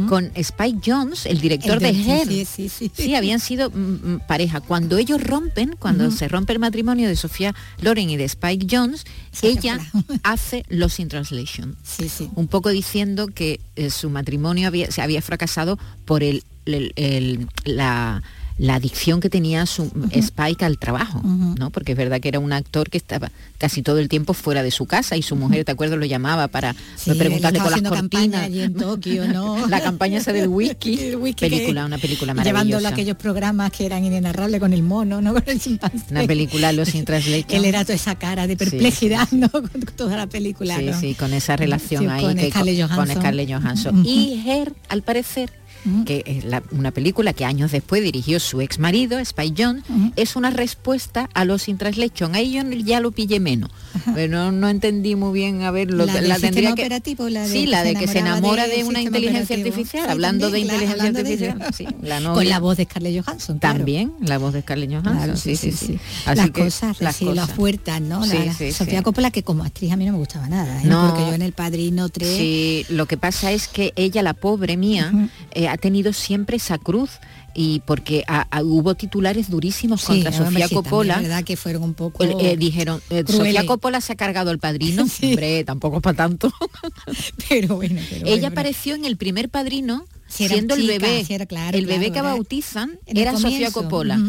[0.08, 2.28] con Spike Jones, el director El de de- sí, Hair.
[2.28, 2.90] sí, sí, sí.
[2.94, 3.74] Sí, habían sido mm,
[4.14, 4.60] mm, pareja.
[4.60, 9.04] Cuando ellos rompen, cuando se rompe el matrimonio de Sofía Loren y de Spike Jones,
[9.42, 9.80] ella
[10.22, 11.55] hace Los in Translation.
[11.82, 12.28] Sí, sí.
[12.34, 17.48] Un poco diciendo que eh, su matrimonio había, se había fracasado por el, el- el-
[17.64, 18.22] la,
[18.59, 21.20] la adicción que tenía su Spike al trabajo.
[21.22, 21.70] ¿no?
[21.70, 24.70] Porque es verdad que era un actor que estaba casi todo el tiempo fuera de
[24.70, 25.98] su casa y su mujer, ¿te acuerdas?
[25.98, 28.44] Lo llamaba para Sí, preguntarle con las cortinas.
[28.44, 29.66] allí en Tokio, ¿no?
[29.68, 32.64] la campaña esa del wiki, El que- película, una película maravillosa.
[32.64, 35.32] Llevándolo a aquellos programas que eran inenarrables con el mono, ¿no?
[35.34, 36.07] Con el chimpancé.
[36.11, 37.50] Una película Los in Translation.
[37.50, 39.50] Él era toda esa cara de perplejidad, ¿no?
[39.50, 40.78] Con toda la película.
[40.78, 40.98] Sí, ¿no?
[41.00, 43.16] sí, con esa relación Sí, ahí con que- Scarlett con Johansson.
[43.20, 43.98] Scarlett Johansson.
[44.00, 44.09] Ujú.
[44.09, 45.50] Y Her, al parecer,
[46.05, 49.84] que es la- una película que años después dirigió su ex marido, Spike Jones,
[50.16, 52.34] es una respuesta a los in translation.
[52.34, 53.70] Ahí yo ya lo pillé menos.
[54.14, 56.82] Pero no, entendí muy bien, a ver, lo, La la tendría que...
[56.82, 59.68] operativo, la de sí, la de que se enamora de una inteligencia operativo.
[59.74, 61.61] artificial, Sí, hablando también, de inteligencia hablando artificial.
[61.62, 61.70] ello.
[61.76, 63.59] sí, la Con la voz de Scarlett Johansson.
[63.59, 63.76] claro.
[63.78, 65.16] También, la voz de Scarlett Johansson.
[65.16, 65.99] Claro, sí, sí, sí.
[66.26, 67.51] Las que cosas, las sí, las cosas.
[67.57, 68.24] puertas, ¿no?
[68.26, 69.03] La- Sofía.
[69.03, 70.87] Coppola, que como actriz a mí no me gustaba nada, ¿eh?
[70.87, 71.09] No.
[71.09, 72.28] porque yo en El Padrino 3...
[72.37, 75.12] Sí, lo que pasa es que ella, la pobre mía,
[75.53, 77.12] eh, ha tenido siempre esa cruz
[77.54, 78.24] y porque
[78.64, 81.14] hubo titulares durísimos Sí, contra Sofía sí, Coppola.
[81.14, 82.22] es verdad que fueron un poco...
[82.24, 83.24] Eh, eh, dijeron, eh.
[83.26, 85.06] Sofía Coppola se ha cargado el padrino.
[85.22, 86.52] Hombre, tampoco para tanto.
[87.48, 91.32] pero bueno, pero Ella bueno, apareció en el primer padrino Si siendo el bebé, si
[91.32, 94.20] era claro, el bebé que bautizan en era Sofía Coppola.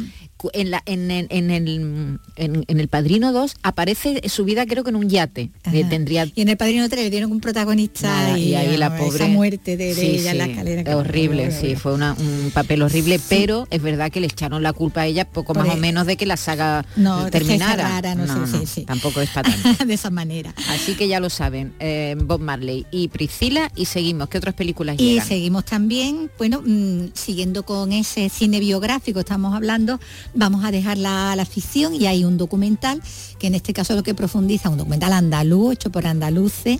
[0.53, 4.95] En, la, en, el, en, el, en- El Padrino 2 aparece subida creo que en
[4.95, 5.49] un yate.
[5.89, 8.95] tendría Y en el Padrino 3 le dieron un protagonista Nada, y, y ahí la
[8.97, 10.83] pobre esa muerte de, de Sí, ella en la escalera.
[10.83, 14.73] que- horrible sí fue una- un papel horrible pero es verdad que le echaron la
[14.73, 17.75] culpa a ella poco Por más o el- menos de que la saga No, terminara
[17.87, 18.81] cerrara, no sé, sí, sí.
[18.85, 20.53] tampoco es para tanto de esa manera.
[20.69, 24.97] así que ya lo saben eh, Bob Marley y Priscila y seguimos qué otras películas
[24.99, 29.99] Y llegan seguimos también, bueno, mm, siguiendo con ese cine biográfico estamos hablando,
[30.33, 33.01] vamos a dejar la, la ficción y hay un documental
[33.39, 36.79] que en este caso lo que profundiza, un documental andaluz, hecho por andaluces,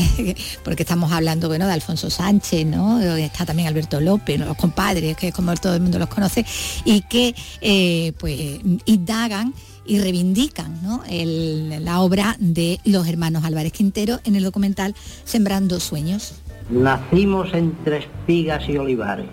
[0.64, 3.00] porque estamos hablando, bueno, de Alfonso Sánchez, ¿no?
[3.00, 6.44] Está también Alberto López, los compadres, que como todo el mundo los conoce,
[6.84, 9.54] y que eh, pues indagan
[9.86, 11.02] y reivindican ¿no?
[11.08, 16.34] la obra de los hermanos Álvarez Quintero en el documental Sembrando Sueños.
[16.70, 19.28] Nacimos entre espigas y olivares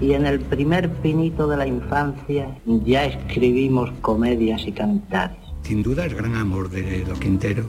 [0.00, 5.38] y en el primer pinito de la infancia ya escribimos comedias y cantares.
[5.62, 7.66] Sin duda el gran amor de los Quinteros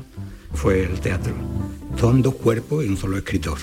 [0.53, 1.33] fue el teatro.
[1.97, 3.57] Son dos cuerpos y un solo escritor.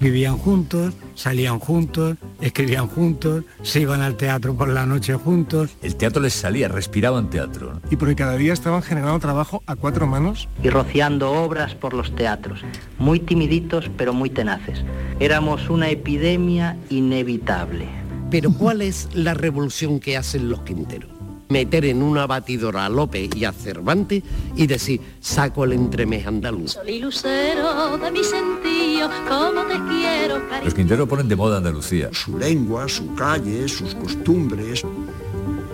[0.00, 5.76] Vivían juntos, salían juntos, escribían juntos, se iban al teatro por la noche juntos.
[5.82, 7.82] El teatro les salía, respiraban teatro.
[7.90, 10.48] Y porque cada día estaban generando trabajo a cuatro manos.
[10.62, 12.62] Y rociando obras por los teatros,
[12.98, 14.82] muy timiditos pero muy tenaces.
[15.20, 17.86] Éramos una epidemia inevitable.
[18.30, 21.19] Pero ¿cuál es la revolución que hacen los Quinteros?
[21.50, 24.22] Meter en una batidora a López y a Cervantes
[24.54, 26.72] y decir, saco el entremés andaluz.
[26.72, 30.64] Sol y lucero de mi sentido, como te quiero, cariño.
[30.64, 32.08] Los Quinteros ponen de moda Andalucía.
[32.12, 34.84] Su lengua, su calle, sus costumbres.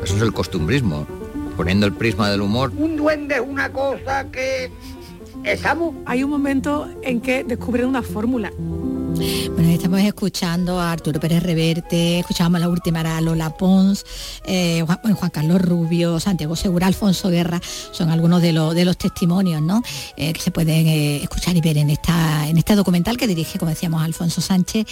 [0.03, 1.07] Eso es el costumbrismo,
[1.57, 2.72] poniendo el prisma del humor.
[2.77, 4.70] Un duende es una cosa que...
[5.45, 5.95] ¿Estamos?
[6.07, 8.51] Hay un momento en que descubren una fórmula.
[9.17, 14.05] Bueno, estamos escuchando a Arturo Pérez Reverte, escuchábamos la última era Lola Pons,
[14.45, 17.61] eh, Juan, bueno, Juan Carlos Rubio, Santiago Segura, Alfonso Guerra,
[17.93, 19.83] son algunos de, los de los testimonios ¿no?
[20.19, 23.59] Eh, que se pueden eh, escuchar y ver en, esta, en este documental que dirige,
[23.59, 24.87] como decíamos, Alfonso Sánchez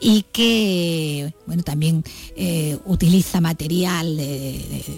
[0.00, 2.04] y que bueno, también
[2.84, 4.22] utiliza material de-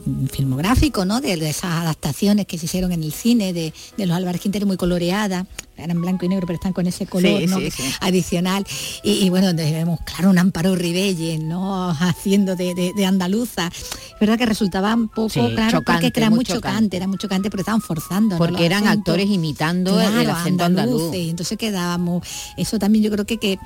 [0.05, 1.21] de- filmográfico, ¿no?
[1.21, 4.77] de, esas adaptaciones que se hicieron en el cine de, de los Álvarez Quintero muy
[4.77, 5.47] coloreadas,
[5.77, 7.59] eran en blanco y negro, pero están con ese color Sí, ¿no?
[7.59, 7.83] sí, sí.
[8.01, 8.64] adicional.
[9.03, 11.91] Y, y bueno, donde vemos, claro, un Amparo Ribelles, ¿no?
[11.91, 13.69] Haciendo de, de- de andaluza.
[13.69, 16.97] Es verdad que resultaba un poco, Sí, claro, chocante, porque era muy chocante, chocante.
[16.97, 18.37] era muy chocante, porque estaban forzando.
[18.39, 18.99] porque eran acentos.
[19.01, 23.59] actores imitando el- acento andaluz entonces quedábamos, eso también yo creo que, que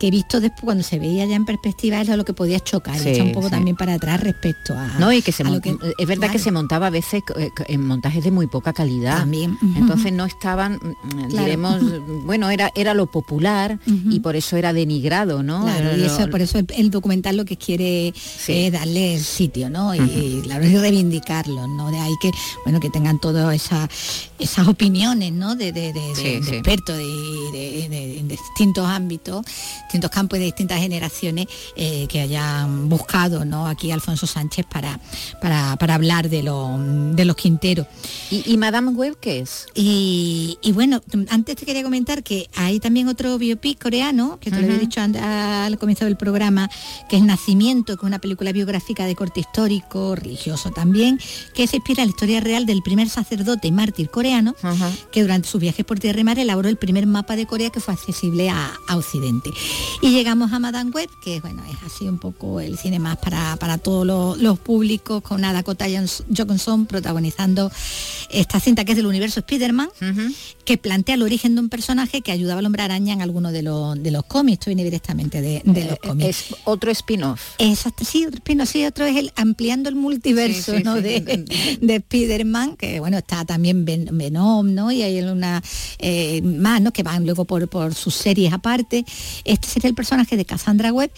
[0.00, 3.10] que visto después cuando se veía ya en perspectiva era lo que podía chocar, Sí,
[3.10, 3.50] echa un poco sí.
[3.52, 5.62] también para atrás respecto a No, y que se lo mon-
[5.98, 9.18] es verdad que se montaba a veces eh, en montajes de muy poca calidad.
[9.18, 9.58] También.
[9.76, 11.44] Entonces no estaban, mm, Claro.
[11.44, 11.80] diremos,
[12.24, 15.64] bueno, era, era lo popular y por eso era denigrado, ¿no?
[15.64, 18.14] Claro, y eso, por eso el- el documental lo que quiere
[18.48, 19.94] es darle el sitio, ¿no?
[19.94, 21.90] Y, y, claro, y reivindicarlo, ¿no?
[21.90, 22.30] De ahí que,
[22.64, 23.88] bueno, que tengan todas esas
[24.38, 25.54] esas opiniones, ¿no?
[25.56, 29.44] De, de- de- de- expertos de distintos ámbitos,
[29.90, 33.66] distintos campos y de distintas generaciones eh, que hayan buscado, ¿no?
[33.66, 35.00] Aquí Alfonso Sánchez para,
[35.40, 37.88] para, para hablar de, lo- de los Quinteros.
[38.30, 39.66] ¿Y, Madame Web qué es?
[39.74, 44.60] Y, y bueno, antes te quería comentar que hay también otro biopic coreano, que te
[44.60, 46.70] lo había dicho al comienzo del programa,
[47.08, 51.18] que es Nacimiento, que es una película biográfica de corte histórico, religioso también,
[51.54, 54.54] que se inspira en la historia real del primer sacerdote y mártir coreano,
[55.10, 57.80] que durante sus viajes por tierra y mar elaboró el primer mapa de Corea que
[57.80, 59.50] fue accesible a, a Occidente.
[60.02, 63.56] Y llegamos a Madame Web, que bueno, es así un poco el cine más para,
[63.56, 65.86] para todos los, los públicos, con una Dakota
[66.34, 67.70] Johnson protagonizando
[68.30, 69.88] esta cinta que es del universo Spider-Man,
[70.64, 73.62] que plantea el origen de un personaje que ayudaba al hombre araña en alguno de
[73.62, 76.26] los, de los cómics, esto viene directamente de, de los cómics.
[76.26, 77.40] Eh, Es otro spin-off.
[77.58, 80.96] Exacto, sí, otro spin-off, sí, otro es el ampliando el multiverso Sí, sí, ¿no?
[80.96, 81.02] sí.
[81.02, 84.90] de, de Spider-Man, que bueno, está también Ven- Venom, ¿no?
[84.92, 85.62] Y hay una
[85.98, 86.92] eh, más, ¿no?
[86.92, 89.04] Que van luego por, por sus series aparte.
[89.44, 91.10] Este sería el personaje de Cassandra Webb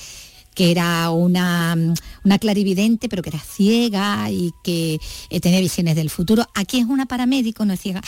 [0.54, 1.76] que era una,
[2.24, 5.00] una clarividente, pero que era ciega y que
[5.30, 6.46] eh, tenía visiones del futuro.
[6.54, 8.02] Aquí es una paramédico, no es ciega,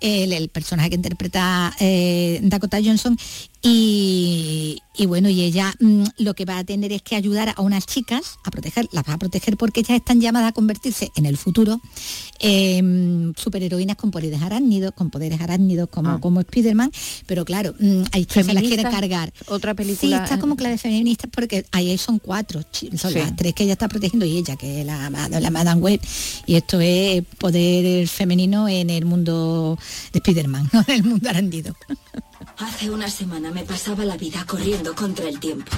[0.00, 3.18] el, el personaje que interpreta eh, Dakota Johnson.
[3.62, 7.60] Y, y bueno, y ella mm, lo que va a tener es que ayudar a
[7.60, 11.26] unas chicas a proteger, las va a proteger porque ellas están llamadas a convertirse en
[11.26, 11.78] el futuro
[12.38, 16.90] en superheroínas con poderes arácnidos, con poderes arácnidos como, como Spiderman,
[17.26, 19.32] pero claro, mm, hay quien se las quiere cargar.
[19.48, 20.24] Otra Sí, película.
[20.24, 22.62] está como clave feminista porque ahí son cuatro,
[22.96, 23.18] son Sí.
[23.18, 26.00] las tres que ella está protegiendo y ella, que es la, la Madame Web.
[26.46, 29.78] Y esto es poder femenino en el mundo
[30.12, 31.74] de Spiderman, no en el mundo arandido.
[32.60, 35.72] Hace una semana me pasaba la vida corriendo contra el tiempo.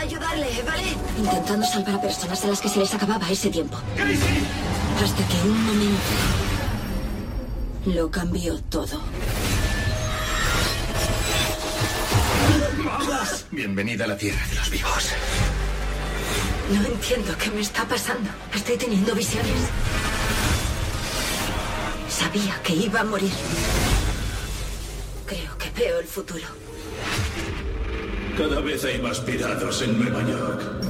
[0.00, 0.96] ayudarle, ¿vale?
[1.18, 3.76] Intentando salvar a personas a las que se les acababa ese tiempo.
[5.04, 6.00] Hasta que un momento
[7.86, 9.02] lo cambió todo.
[13.50, 15.08] Bienvenida a la tierra de los vivos.
[16.72, 18.30] No entiendo qué me está pasando.
[18.54, 19.60] Estoy teniendo visiones.
[22.08, 23.30] Sabía que iba a morir.
[25.26, 26.46] Creo que veo el futuro.
[28.36, 30.82] Cada vez hay más piratas en Nueva York.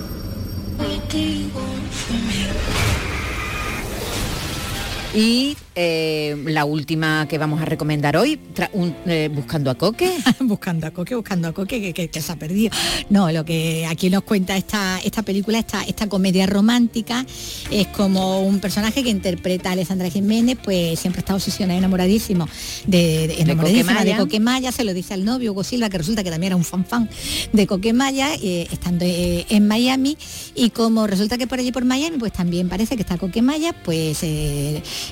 [5.15, 8.41] Y eh, la última que vamos a recomendar hoy,
[8.73, 10.11] un- eh, Buscando a Coque.
[10.41, 12.71] buscando a Coque, buscando a Coque, que, que- que se ha perdido.
[13.11, 17.27] No, lo que aquí nos cuenta esta, esta película, esta, esta comedia romántica,
[17.71, 22.49] es como un personaje que interpreta a Alessandra Jiménez, pues siempre está obsesionada, enamoradísimo
[22.87, 24.19] de, de- enamoradísima de Coquemaya.
[24.19, 26.87] Coquemaya, se lo dice al novio Hugo Silva, que resulta que también era un fan
[26.87, 27.11] fan
[27.53, 30.17] de Coquemaya, eh, estando eh, en Miami,
[30.55, 34.23] y como resulta que por allí por Miami, pues también parece que está Coquemaya, pues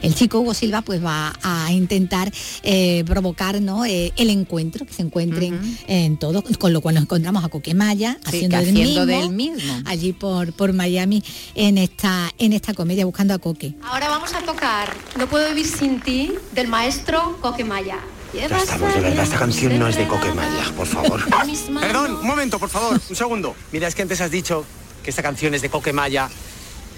[0.03, 2.31] el chico Hugo Silva pues va a intentar
[2.63, 3.85] eh, provocar ¿no?
[3.85, 8.19] Eh, el encuentro, que se encuentren en todo, con lo cual nos encontramos a Coquemaya
[8.23, 9.83] Sí, haciendo, que del, haciendo mismo, del mismo.
[9.87, 11.23] allí por, por Miami
[11.55, 13.75] en esta, en esta comedia buscando a Coque.
[13.83, 17.99] Ahora vamos a tocar No puedo vivir sin ti del maestro Coquemaya.
[18.33, 21.21] Ya estamos, de verdad, esta canción no es de Coquemaya, por favor.
[21.81, 23.57] Perdón, un momento, por favor, un segundo.
[23.73, 24.65] Mira, es que antes has dicho
[25.03, 26.29] que esta canción es de Coquemaya.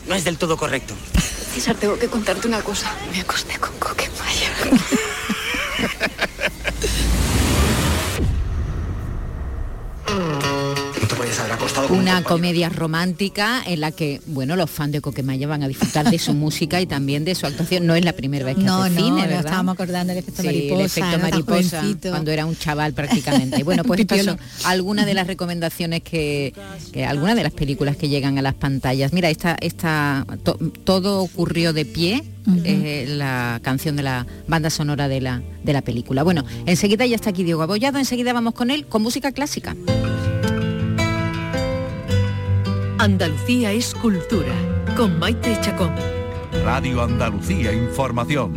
[0.07, 0.95] No es del todo correcto.
[1.53, 2.91] César, tengo que contarte una cosa.
[3.13, 4.51] Me acosté con Coquemaya.
[11.89, 16.11] No Una comedia romántica en la que, bueno, los fans de Coquemaya van a disfrutar
[16.11, 17.87] de su música y también de su actuación.
[17.87, 19.41] No es la primera vez que No, hace no, cine, ¿verdad?
[19.47, 21.19] estábamos acordando del efecto Sí, mariposa, el efecto ¿no?
[21.23, 23.59] Mariposa, cuando era un chaval prácticamente.
[23.61, 26.53] Y bueno, pues estas son algunas de las recomendaciones que,
[26.93, 29.13] que algunas de las películas que llegan a las pantallas.
[29.13, 32.25] Mira, esta, esta to- todo ocurrió de pie,
[32.65, 36.23] eh, la canción de la banda sonora de la, de la película.
[36.25, 39.75] Bueno, enseguida ya está aquí Diego Abollado, enseguida vamos con él con música clásica.
[43.03, 44.55] Andalucía es cultura,
[44.97, 45.93] con Maite Chacón.
[46.63, 48.53] Radio Andalucía Información.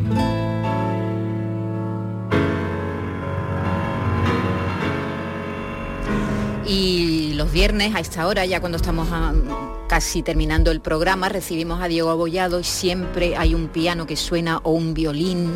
[6.68, 9.08] Y los viernes a esta hora, ya cuando estamos
[9.90, 14.60] casi terminando el programa, recibimos a Diego Abollado y siempre hay un piano que suena
[14.62, 15.54] o un violín.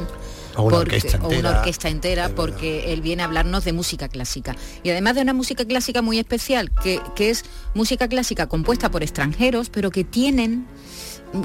[0.60, 1.60] O una porque- orquesta o una entera.
[1.60, 4.56] orquesta entera porque él viene a hablarnos de música clásica.
[4.84, 9.04] Y además de una música clásica muy especial, que, que es música clásica compuesta por
[9.04, 10.66] extranjeros, pero que tienen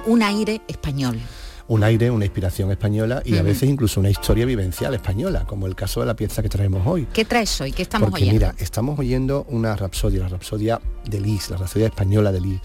[0.06, 1.20] un aire español.
[1.66, 5.74] un aire, una inspiración española y a veces incluso una historia vivencial española, como el
[5.74, 7.06] caso de la pieza que traemos hoy.
[7.12, 7.72] ¿Qué traes hoy?
[7.72, 8.46] ¿Qué estamos Porque oyendo?
[8.48, 12.60] mira, estamos oyendo una rapsodia, la rapsodia de Lis, la rapsodia española de Lis.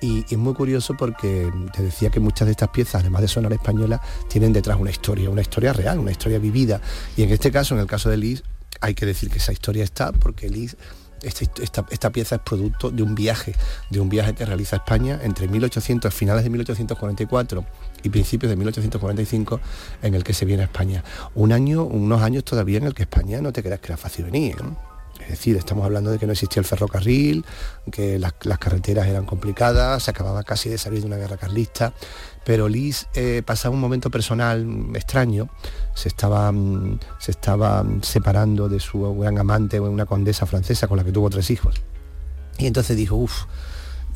[0.00, 3.52] Y, es muy curioso porque te decía que muchas de estas piezas, además de sonar
[3.52, 6.80] española, tienen detrás una historia, una historia real, una historia vivida.
[7.16, 8.42] Y en este caso, en el caso de Lis,
[8.80, 10.76] hay que decir que esa historia está porque Lis
[11.22, 13.54] esta, esta- esta pieza es producto de un viaje,
[13.90, 17.62] de un viaje que realiza España entre 1800, finales de 1844
[18.02, 19.60] y principios de 1845,
[20.02, 21.04] en el que se viene a España.
[21.34, 24.24] Un año, unos años todavía en el que España no te creas que era fácil
[24.24, 24.56] venir.
[24.62, 24.89] ¿eh?
[25.22, 27.44] Es decir, estamos hablando de que no existía el ferrocarril,
[27.90, 31.92] que las, las carreteras eran complicadas, se acababa casi de salir de una guerra carlista,
[32.44, 35.48] pero Lis eh, pasaba un momento personal extraño,
[35.94, 41.04] se estaba, mm, se estaba separando de su gran amante, una condesa francesa con la
[41.04, 41.76] que tuvo tres hijos.
[42.58, 43.44] Y entonces dijo, uff,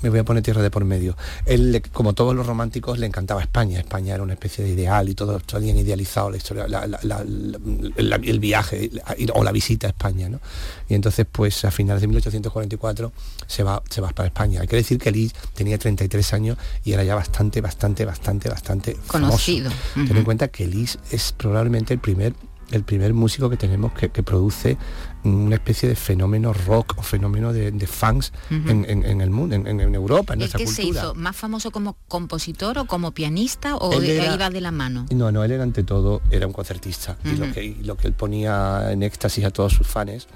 [0.04, 1.16] me voy a poner tierra de por medio.
[1.46, 3.78] Él, como todos los románticos, le encantaba España.
[3.80, 7.24] España era una especie de ideal y todos habían idealizado la historia, la- la- la-
[7.24, 7.58] la-
[7.96, 8.90] la- el viaje
[9.32, 10.28] o la visita a España.
[10.28, 10.40] ¿no?
[10.88, 13.12] Y entonces, pues a finales de 1844
[13.46, 14.60] se va, se va para España.
[14.60, 18.96] Hay que decir que Lee tenía 33 años y era ya bastante, bastante, bastante, bastante.
[19.06, 19.70] Conocido.
[19.94, 22.34] Ten en cuenta que Lis es probablemente el primer
[22.70, 24.76] el primer músico que tenemos que, que produce
[25.24, 29.54] una especie de fenómeno rock o fenómeno de, de fans en, en- en el mundo,
[29.56, 31.00] en, en- Europa, en ¿El nuestra que se cultura.
[31.02, 34.70] hizo más famoso como compositor o como pianista o Él de- era- iba de la
[34.70, 35.06] mano?
[35.14, 37.16] No, no, él era ante todo, era un concertista.
[37.24, 40.26] Y lo que, y lo que él ponía en éxtasis a todos sus fans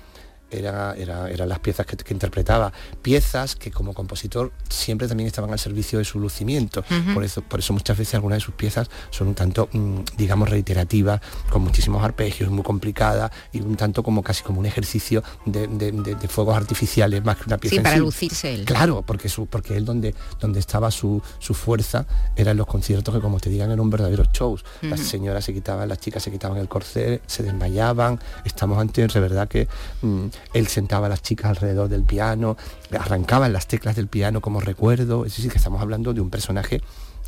[0.51, 2.73] era, era- eran las piezas que, que interpretaba.
[3.03, 6.85] Piezas que como compositor siempre también estaban al servicio de su lucimiento.
[7.15, 10.49] Por, eso, por eso muchas veces algunas de sus piezas son un tanto, mm, digamos,
[10.49, 11.21] reiterativas,
[11.51, 15.93] con muchísimos arpegios, muy complicadas y un tanto como casi como un ejercicio de, de-
[15.93, 18.01] de- de fuegos artificiales más que una pieza Sí, en para sí.
[18.01, 18.65] lucirse él.
[18.65, 23.21] Claro, porque su, porque él donde, donde estaba su, su fuerza eran los conciertos que
[23.21, 24.65] como te digan eran verdaderos shows.
[24.83, 25.09] Las Ujú.
[25.09, 28.19] señoras se quitaban, las chicas se quitaban el corsé, se desmayaban.
[28.45, 29.69] Estamos ante de verdad que
[30.03, 32.57] mm, él sentaba a las chicas alrededor del piano,
[32.99, 36.81] arrancaban las teclas del piano como recuerdo, es decir, que estamos hablando de un personaje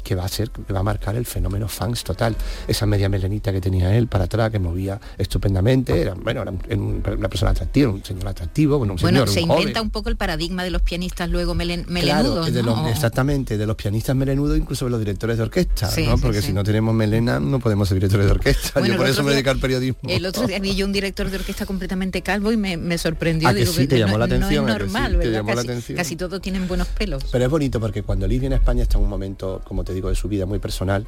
[0.03, 2.37] que va a ser, que va a marcar el fenómeno fans total.
[2.69, 7.03] Esa media melenita que tenía él para atrás, que movía estupendamente, era, bueno, era un-
[7.19, 9.61] una persona atractiva, un señor atractivo, bueno, un Bueno, señor, se un joven.
[9.63, 12.89] inventa un poco el paradigma de los pianistas luego melen- Claro, melenudos, de los- ¿no?
[12.89, 16.19] exactamente, de los pianistas melenudos, incluso de los directores de orquesta, Sí, ¿no?
[16.19, 16.49] Porque sí.
[16.49, 18.71] si no tenemos melena no podemos ser directores de orquesta.
[18.81, 20.01] Bueno, Yo por eso me dedico al periodismo.
[20.09, 23.49] El otro día vi yo un director de orquesta completamente calvo y me, me sorprendió.
[23.49, 23.87] ¿A que Digo, sí?
[23.87, 24.69] ¿Te no- llamó la no atención?
[24.69, 25.45] ¿A es normal, ¿Te ¿verdad?
[25.45, 25.97] la Casi, atención?
[25.97, 27.25] casi todos tienen buenos pelos.
[27.31, 29.90] Pero es bonito porque cuando Liz viene a España está en un momento, como te
[29.93, 31.07] digo, de su vida muy personal,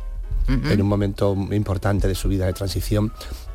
[0.49, 3.13] en un momento muy importante de su vida de transición.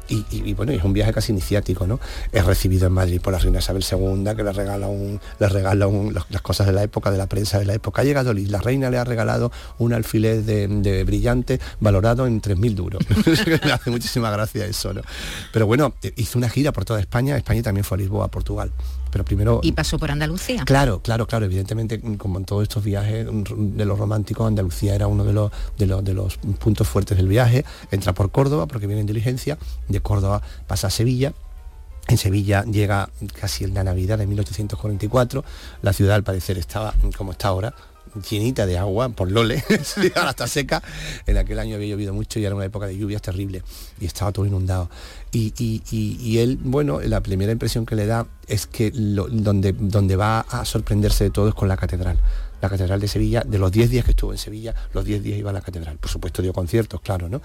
[0.09, 1.99] Y, y- y, bueno, es un viaje casi iniciático, ¿no?
[2.32, 5.86] Es recibido en Madrid por la reina Isabel II, que le regala un, le regala
[5.88, 8.03] un- los- las cosas de la época, de la prensa de la época.
[8.03, 12.41] Ha llegado Liz, la reina le ha regalado un alfiler de, de brillante valorado en
[12.41, 13.03] 3.000 duros.
[13.65, 15.01] me hace muchísima gracia eso, ¿no?
[15.51, 18.71] Pero bueno, hizo una gira por toda España, España y también fue a Lisboa, Portugal.
[19.11, 20.63] Pero primero Y pasó por Andalucía.
[20.65, 21.45] Claro, claro, claro.
[21.45, 25.33] Evidentemente, mm, como en todos estos viajes mm, de los románticos, Andalucía era uno de
[25.33, 27.65] los, de los, de los puntos fuertes del viaje.
[27.91, 29.57] Entra por Córdoba, porque viene en diligencia.
[29.87, 31.33] De Córdoba pasa a Sevilla.
[32.07, 35.43] En Sevilla llega casi en la Navidad de 1844.
[35.81, 37.73] La ciudad, al parecer, estaba mm, como está ahora,
[38.22, 39.63] llenita de agua por Lole,
[40.15, 40.82] ahora está seca.
[41.26, 43.63] En aquel año había llovido mucho y era una época de lluvias terrible
[43.99, 44.89] y estaba todo inundado.
[45.32, 49.28] Y, y- y- y él, bueno, la primera impresión que le da es que lo-
[49.28, 52.20] donde, donde va a sorprenderse de todo es con la catedral.
[52.61, 55.38] La catedral de Sevilla, de los 10 días que estuvo en Sevilla, los 10 días
[55.38, 55.97] iba a la catedral.
[55.99, 57.39] Por supuesto dio conciertos, claro, ¿no?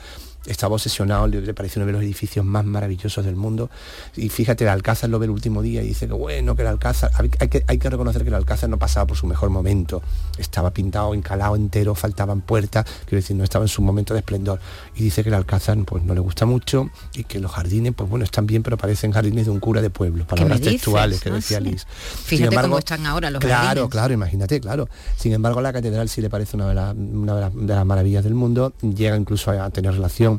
[0.46, 3.70] Estaba obsesionado, le, pareció uno de los edificios más maravillosos del mundo.
[4.16, 6.68] Y fíjate, el Alcázar lo ve el último día y dice que bueno, que el
[6.68, 9.50] Alcázar, hay, hay que, hay que reconocer que el Alcázar no pasaba por su mejor
[9.50, 10.02] momento.
[10.38, 14.60] Estaba pintado, encalado entero, faltaban puertas, quiero decir, no estaba en su momento de esplendor.
[14.96, 18.08] Y dice que el Alcázar pues no le gusta mucho y que los jardines, pues
[18.08, 20.26] bueno, están bien, pero parecen jardines de un cura de pueblo.
[20.26, 21.60] Palabras textuales que Ah, decía.
[21.60, 21.86] Liz.
[22.24, 23.90] Fíjate cómo están ahora los Claro, jardines.
[23.90, 24.88] claro, imagínate, claro.
[25.16, 28.72] Sin embargo, la catedral sí le parece una de las maravillas del mundo.
[28.82, 30.31] Llega incluso a, tener relación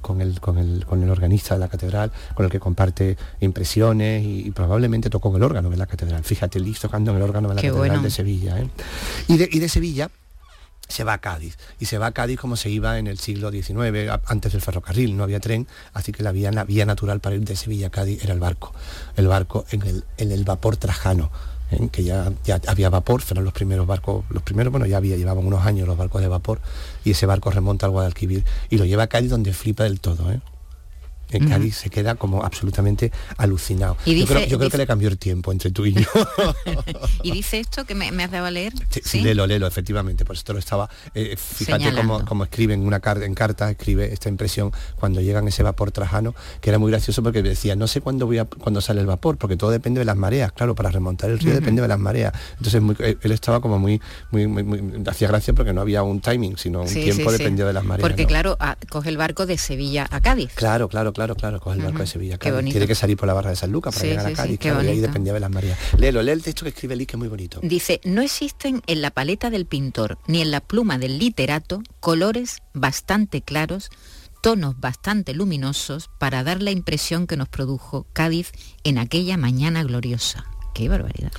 [0.00, 4.24] con el, con, el, con el organista de la catedral, con el que comparte impresiones
[4.24, 6.24] y, y probablemente tocó en el órgano de la catedral.
[6.24, 8.02] Fíjate, Liz tocando en el órgano de la Qué catedral bueno.
[8.02, 8.58] de Sevilla.
[8.58, 8.68] ¿eh?
[9.28, 10.10] Y, de, y de Sevilla
[10.88, 13.50] se va a Cádiz y se va a Cádiz como se iba en el siglo
[13.50, 17.36] XIX antes del ferrocarril no había tren así que la vía, la vía natural para
[17.36, 18.72] ir de Sevilla a Cádiz era el barco
[19.16, 21.30] el barco en el, en el vapor trajano
[21.90, 25.46] que ya, ya había vapor fueron los primeros barcos los primeros bueno ya había llevaban
[25.46, 26.60] unos años los barcos de vapor
[27.04, 30.30] y ese barco remonta al Guadalquivir y lo lleva a Cádiz donde flipa del todo
[30.32, 30.40] ¿eh?
[31.30, 31.48] En.
[31.48, 35.52] Cádiz se queda como absolutamente alucinado Y yo, creo, dice- que le cambió el tiempo
[35.52, 36.02] entre tú y yo
[37.22, 38.72] y dice esto que me, me has dado a leer.
[38.90, 40.88] Sí, sí, léelo, léelo, efectivamente, por esto lo estaba.
[41.14, 45.46] eh, fíjate cómo, cómo escribe en una carta, en carta, escribe esta impresión cuando llegan
[45.48, 48.80] ese vapor trajano, que era muy gracioso porque decía, no sé cuándo voy a, cuándo
[48.80, 51.82] sale el vapor, porque todo depende de las mareas, claro, para remontar el río depende
[51.82, 52.32] de las mareas.
[52.58, 54.00] Entonces muy- eh, él estaba como muy,
[54.30, 57.38] muy, muy, muy- hacía gracia porque no había un timing, sino un Sí, tiempo sí,
[57.38, 58.08] dependía de las mareas.
[58.08, 58.28] Porque ¿no?
[58.28, 60.52] claro, ah, coge el barco de Sevilla a Cádiz.
[60.54, 62.38] Claro, claro, claro, claro, coge el barco de Sevilla.
[62.38, 62.70] bonito.
[62.72, 64.36] Tiene que salir por la barra de San Lucas para Sí, llegar sí, a sí,
[64.36, 65.76] Cádiz, claro, y ahí dependía de las mareas.
[65.98, 67.58] Léelo, lee el texto que escribe Liz, que es muy bonito.
[67.62, 72.58] Dice, no existen en la paleta del pintor ni en la pluma del literato colores
[72.72, 73.90] bastante claros,
[74.42, 78.52] tonos bastante luminosos para dar la impresión que nos produjo Cádiz
[78.84, 80.44] en aquella mañana gloriosa.
[80.72, 81.32] ¡Qué barbaridad!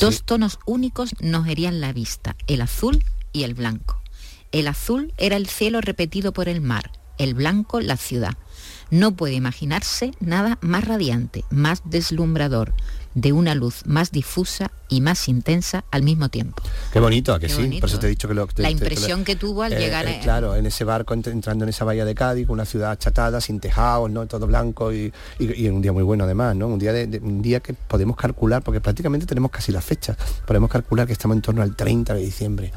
[0.00, 4.02] Dos tonos únicos nos herían la vista, el azul y el blanco.
[4.50, 8.34] El azul era el cielo repetido por el mar, el blanco la ciudad.
[8.92, 12.74] No puede imaginarse nada más radiante, más deslumbrador,
[13.14, 16.62] de una luz más difusa y más intensa al mismo tiempo.
[16.92, 17.62] Qué bonito, ¿a que Qué sí?
[17.62, 17.80] bonito.
[17.80, 18.46] Por eso te he dicho que lo...
[18.48, 20.66] te- La te- te lo- impresión que tuvo al Eh, llegar eh, a- claro, en
[20.66, 24.26] ese barco ent- entrando en esa bahía de Cádiz, una ciudad achatada, sin tejados, ¿no?
[24.26, 26.66] Todo blanco y, y- y un día muy bueno además, ¿no?
[26.68, 30.18] Un día de, de- un día que podemos calcular, porque prácticamente tenemos casi las fechas,
[30.46, 32.72] podemos calcular que estamos en torno al 30 de diciembre.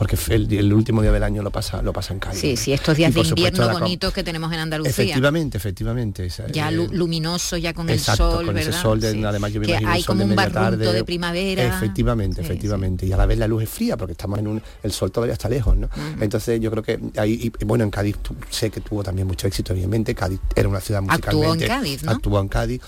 [0.00, 2.40] Porque el, el último día del año lo pasa, lo pasa en Cádiz.
[2.40, 4.90] Sí, sí, estos días Y de supuesto invierno bonitos que tenemos en Andalucía.
[4.92, 6.24] Efectivamente, efectivamente.
[6.24, 8.70] esa- Ya eh, lu- luminoso, ya con Exacto, el sol, con ¿verdad?
[8.70, 9.22] ese sol de, Sí.
[9.24, 10.92] además yo me que imagino hay el sol como de un media tarde.
[10.94, 11.66] de primavera.
[11.76, 13.04] Efectivamente, Sí, efectivamente.
[13.04, 15.34] Y a la vez la luz es fría porque estamos en un el sol todavía
[15.34, 15.90] está lejos, ¿no?
[16.18, 18.16] Entonces yo creo que ahí y, bueno en Cádiz
[18.48, 20.14] sé que tuvo también mucho éxito, obviamente.
[20.14, 21.66] Cádiz era una ciudad Actuó en musicalmente.
[21.66, 22.12] Cádiz, ¿no?
[22.12, 22.80] Actuó en Cádiz.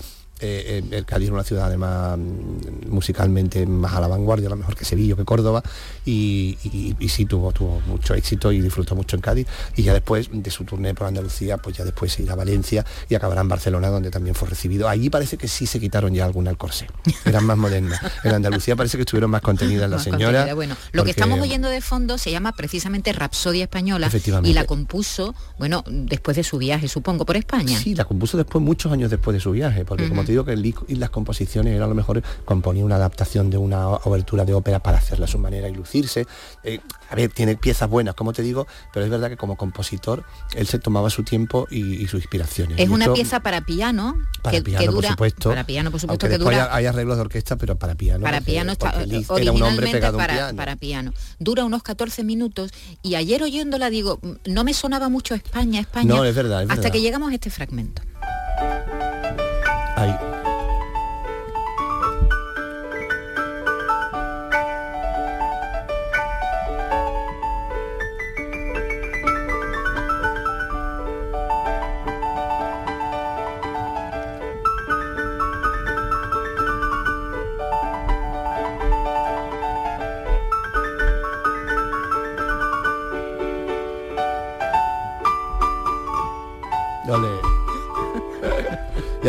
[0.45, 4.57] Eh, el Cádiz era una ciudad además mm, musicalmente más a la vanguardia, a lo
[4.57, 5.63] mejor que Sevilla, que Córdoba,
[6.05, 9.47] y, y- y sí tuvo, tuvo mucho éxito y disfrutó mucho en Cádiz.
[9.77, 12.85] Y ya después de su turné por Andalucía, pues ya después se irá a Valencia
[13.09, 14.89] y acabará en Barcelona, donde también fue recibido.
[14.89, 16.87] Allí parece que sí se quitaron ya alguna al corsé.
[17.25, 18.01] Eran más modernas.
[18.23, 20.53] En Andalucía parece que estuvieron más contenidas las señoras.
[20.55, 24.49] Bueno, lo porque- que estamos oyendo de fondo se llama precisamente Rapsodia Española Efectivamente.
[24.49, 27.77] y la compuso, bueno, después de su viaje, supongo, por España.
[27.79, 30.55] Sí, la compuso después, muchos años después de su viaje, porque como te digo que
[30.55, 34.53] Lee y las composiciones era a lo mejor componía una adaptación de una obertura de
[34.53, 36.25] ópera para hacerla a su manera y lucirse.
[36.63, 36.79] Eh,
[37.09, 40.23] a ver, tiene piezas buenas, como te digo, pero es verdad que como compositor
[40.55, 42.77] él se tomaba su tiempo y, sus inspiraciones.
[42.79, 45.49] Es Y una esto- pieza para piano para que, piano, que dura por supuesto.
[45.49, 48.23] para piano, por supuesto que dura hay arreglos de orquesta, pero para piano.
[48.23, 50.57] para porque- piano está porque era un hombre originalmente pegado a un para, piano.
[50.57, 51.13] para piano.
[51.39, 52.71] Dura unos 14 minutos
[53.01, 56.07] y ayer oyéndola digo, "Mm, no me sonaba mucho España, España.
[56.13, 58.01] No, es verdad, es hasta que llegamos a este fragmento.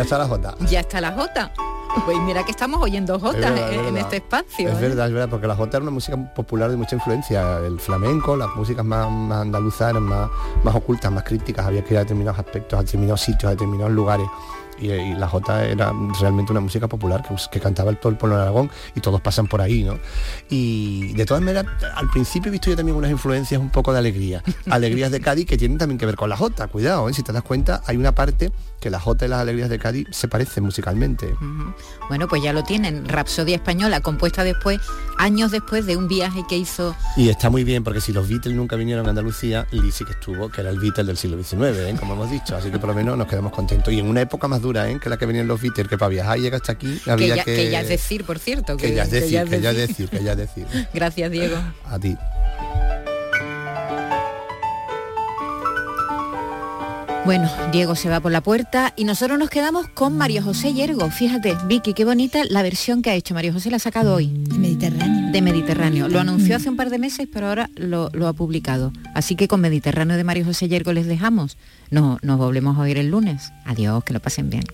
[0.05, 0.55] Está la Jota.
[0.69, 1.53] Ya está la Jota.
[2.05, 4.01] Pues mira que estamos oyendo Es verdad, en, es en verdad.
[4.01, 4.69] este espacio.
[4.69, 4.81] Es ¿eh?
[4.81, 7.59] verdad, es verdad, porque la jota era una música popular de mucha influencia.
[7.59, 10.29] El flamenco, las músicas más, más andaluzas eran más,
[10.65, 13.93] más ocultas, más críticas, había que ir a determinados aspectos, a determinados sitios, a determinados
[13.93, 14.27] lugares.
[14.79, 18.19] Y, y la jota era realmente una música popular que, que cantaba el todo el
[18.19, 19.99] pueblo de Aragón y todos pasan por ahí, ¿no?
[20.51, 23.99] Y de todas maneras, al principio he visto yo también unas influencias un poco de
[23.99, 24.43] alegría.
[24.71, 27.15] Alegrías de Cádiz que tienen también que ver con la jota, cuidado, ¿eh?
[27.15, 30.07] si te das cuenta, hay una parte que la jota y las alegrías de Cádiz
[30.11, 31.35] se parecen musicalmente.
[32.09, 33.09] Bueno, pues ya lo tienen.
[33.09, 34.79] Rapsodia española, compuesta después,
[35.17, 38.55] años después de un viaje que hizo Y está muy bien porque si los Beatles
[38.55, 41.97] nunca vinieron a Andalucía, sí que estuvo, que era el Beatle del siglo XIX, ¿eh?
[41.99, 42.57] como hemos dicho.
[42.57, 43.91] Así que por lo menos nos quedamos contentos.
[43.91, 44.99] Y en una época más dura, ¿eh?
[45.01, 47.37] que la que venían los Beatles, que para viajar y llegar hasta aquí que había
[47.37, 47.55] ya, que...
[47.55, 48.77] que ya es decir, por cierto.
[48.77, 50.67] que ya es decir, que ya es decir, que ya es decir.
[50.93, 51.57] Gracias, Diego.
[51.85, 52.17] A ti.
[57.25, 61.09] Bueno, Diego se va por la puerta y nosotros nos quedamos con María José Yergo.
[61.09, 63.33] Fíjate, Vicky, qué bonita la versión que ha hecho.
[63.33, 64.27] María José la ha sacado hoy.
[64.27, 65.33] De Mediterráneo.
[65.33, 66.09] De Mediterráneo.
[66.09, 68.93] Lo anunció hace un par de meses, pero ahora lo, lo ha publicado.
[69.15, 71.57] Así que con Mediterráneo de María José Yergo les dejamos.
[71.91, 73.53] No, nos volvemos a oír el lunes.
[73.65, 74.65] Adiós, que lo pasen bien.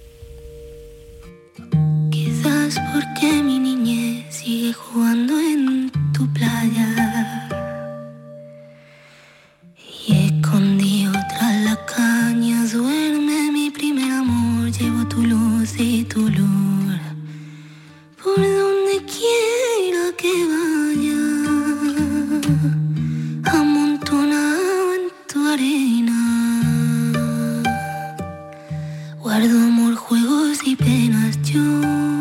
[2.11, 6.99] Quizás porque mi niñez sigue jugando en tu playa.
[15.79, 16.23] Y tu
[18.23, 21.23] por donde quiera que vaya.
[23.59, 26.18] Amontonado en tu arena.
[29.23, 32.20] Guardo amor, juegos y penas yo.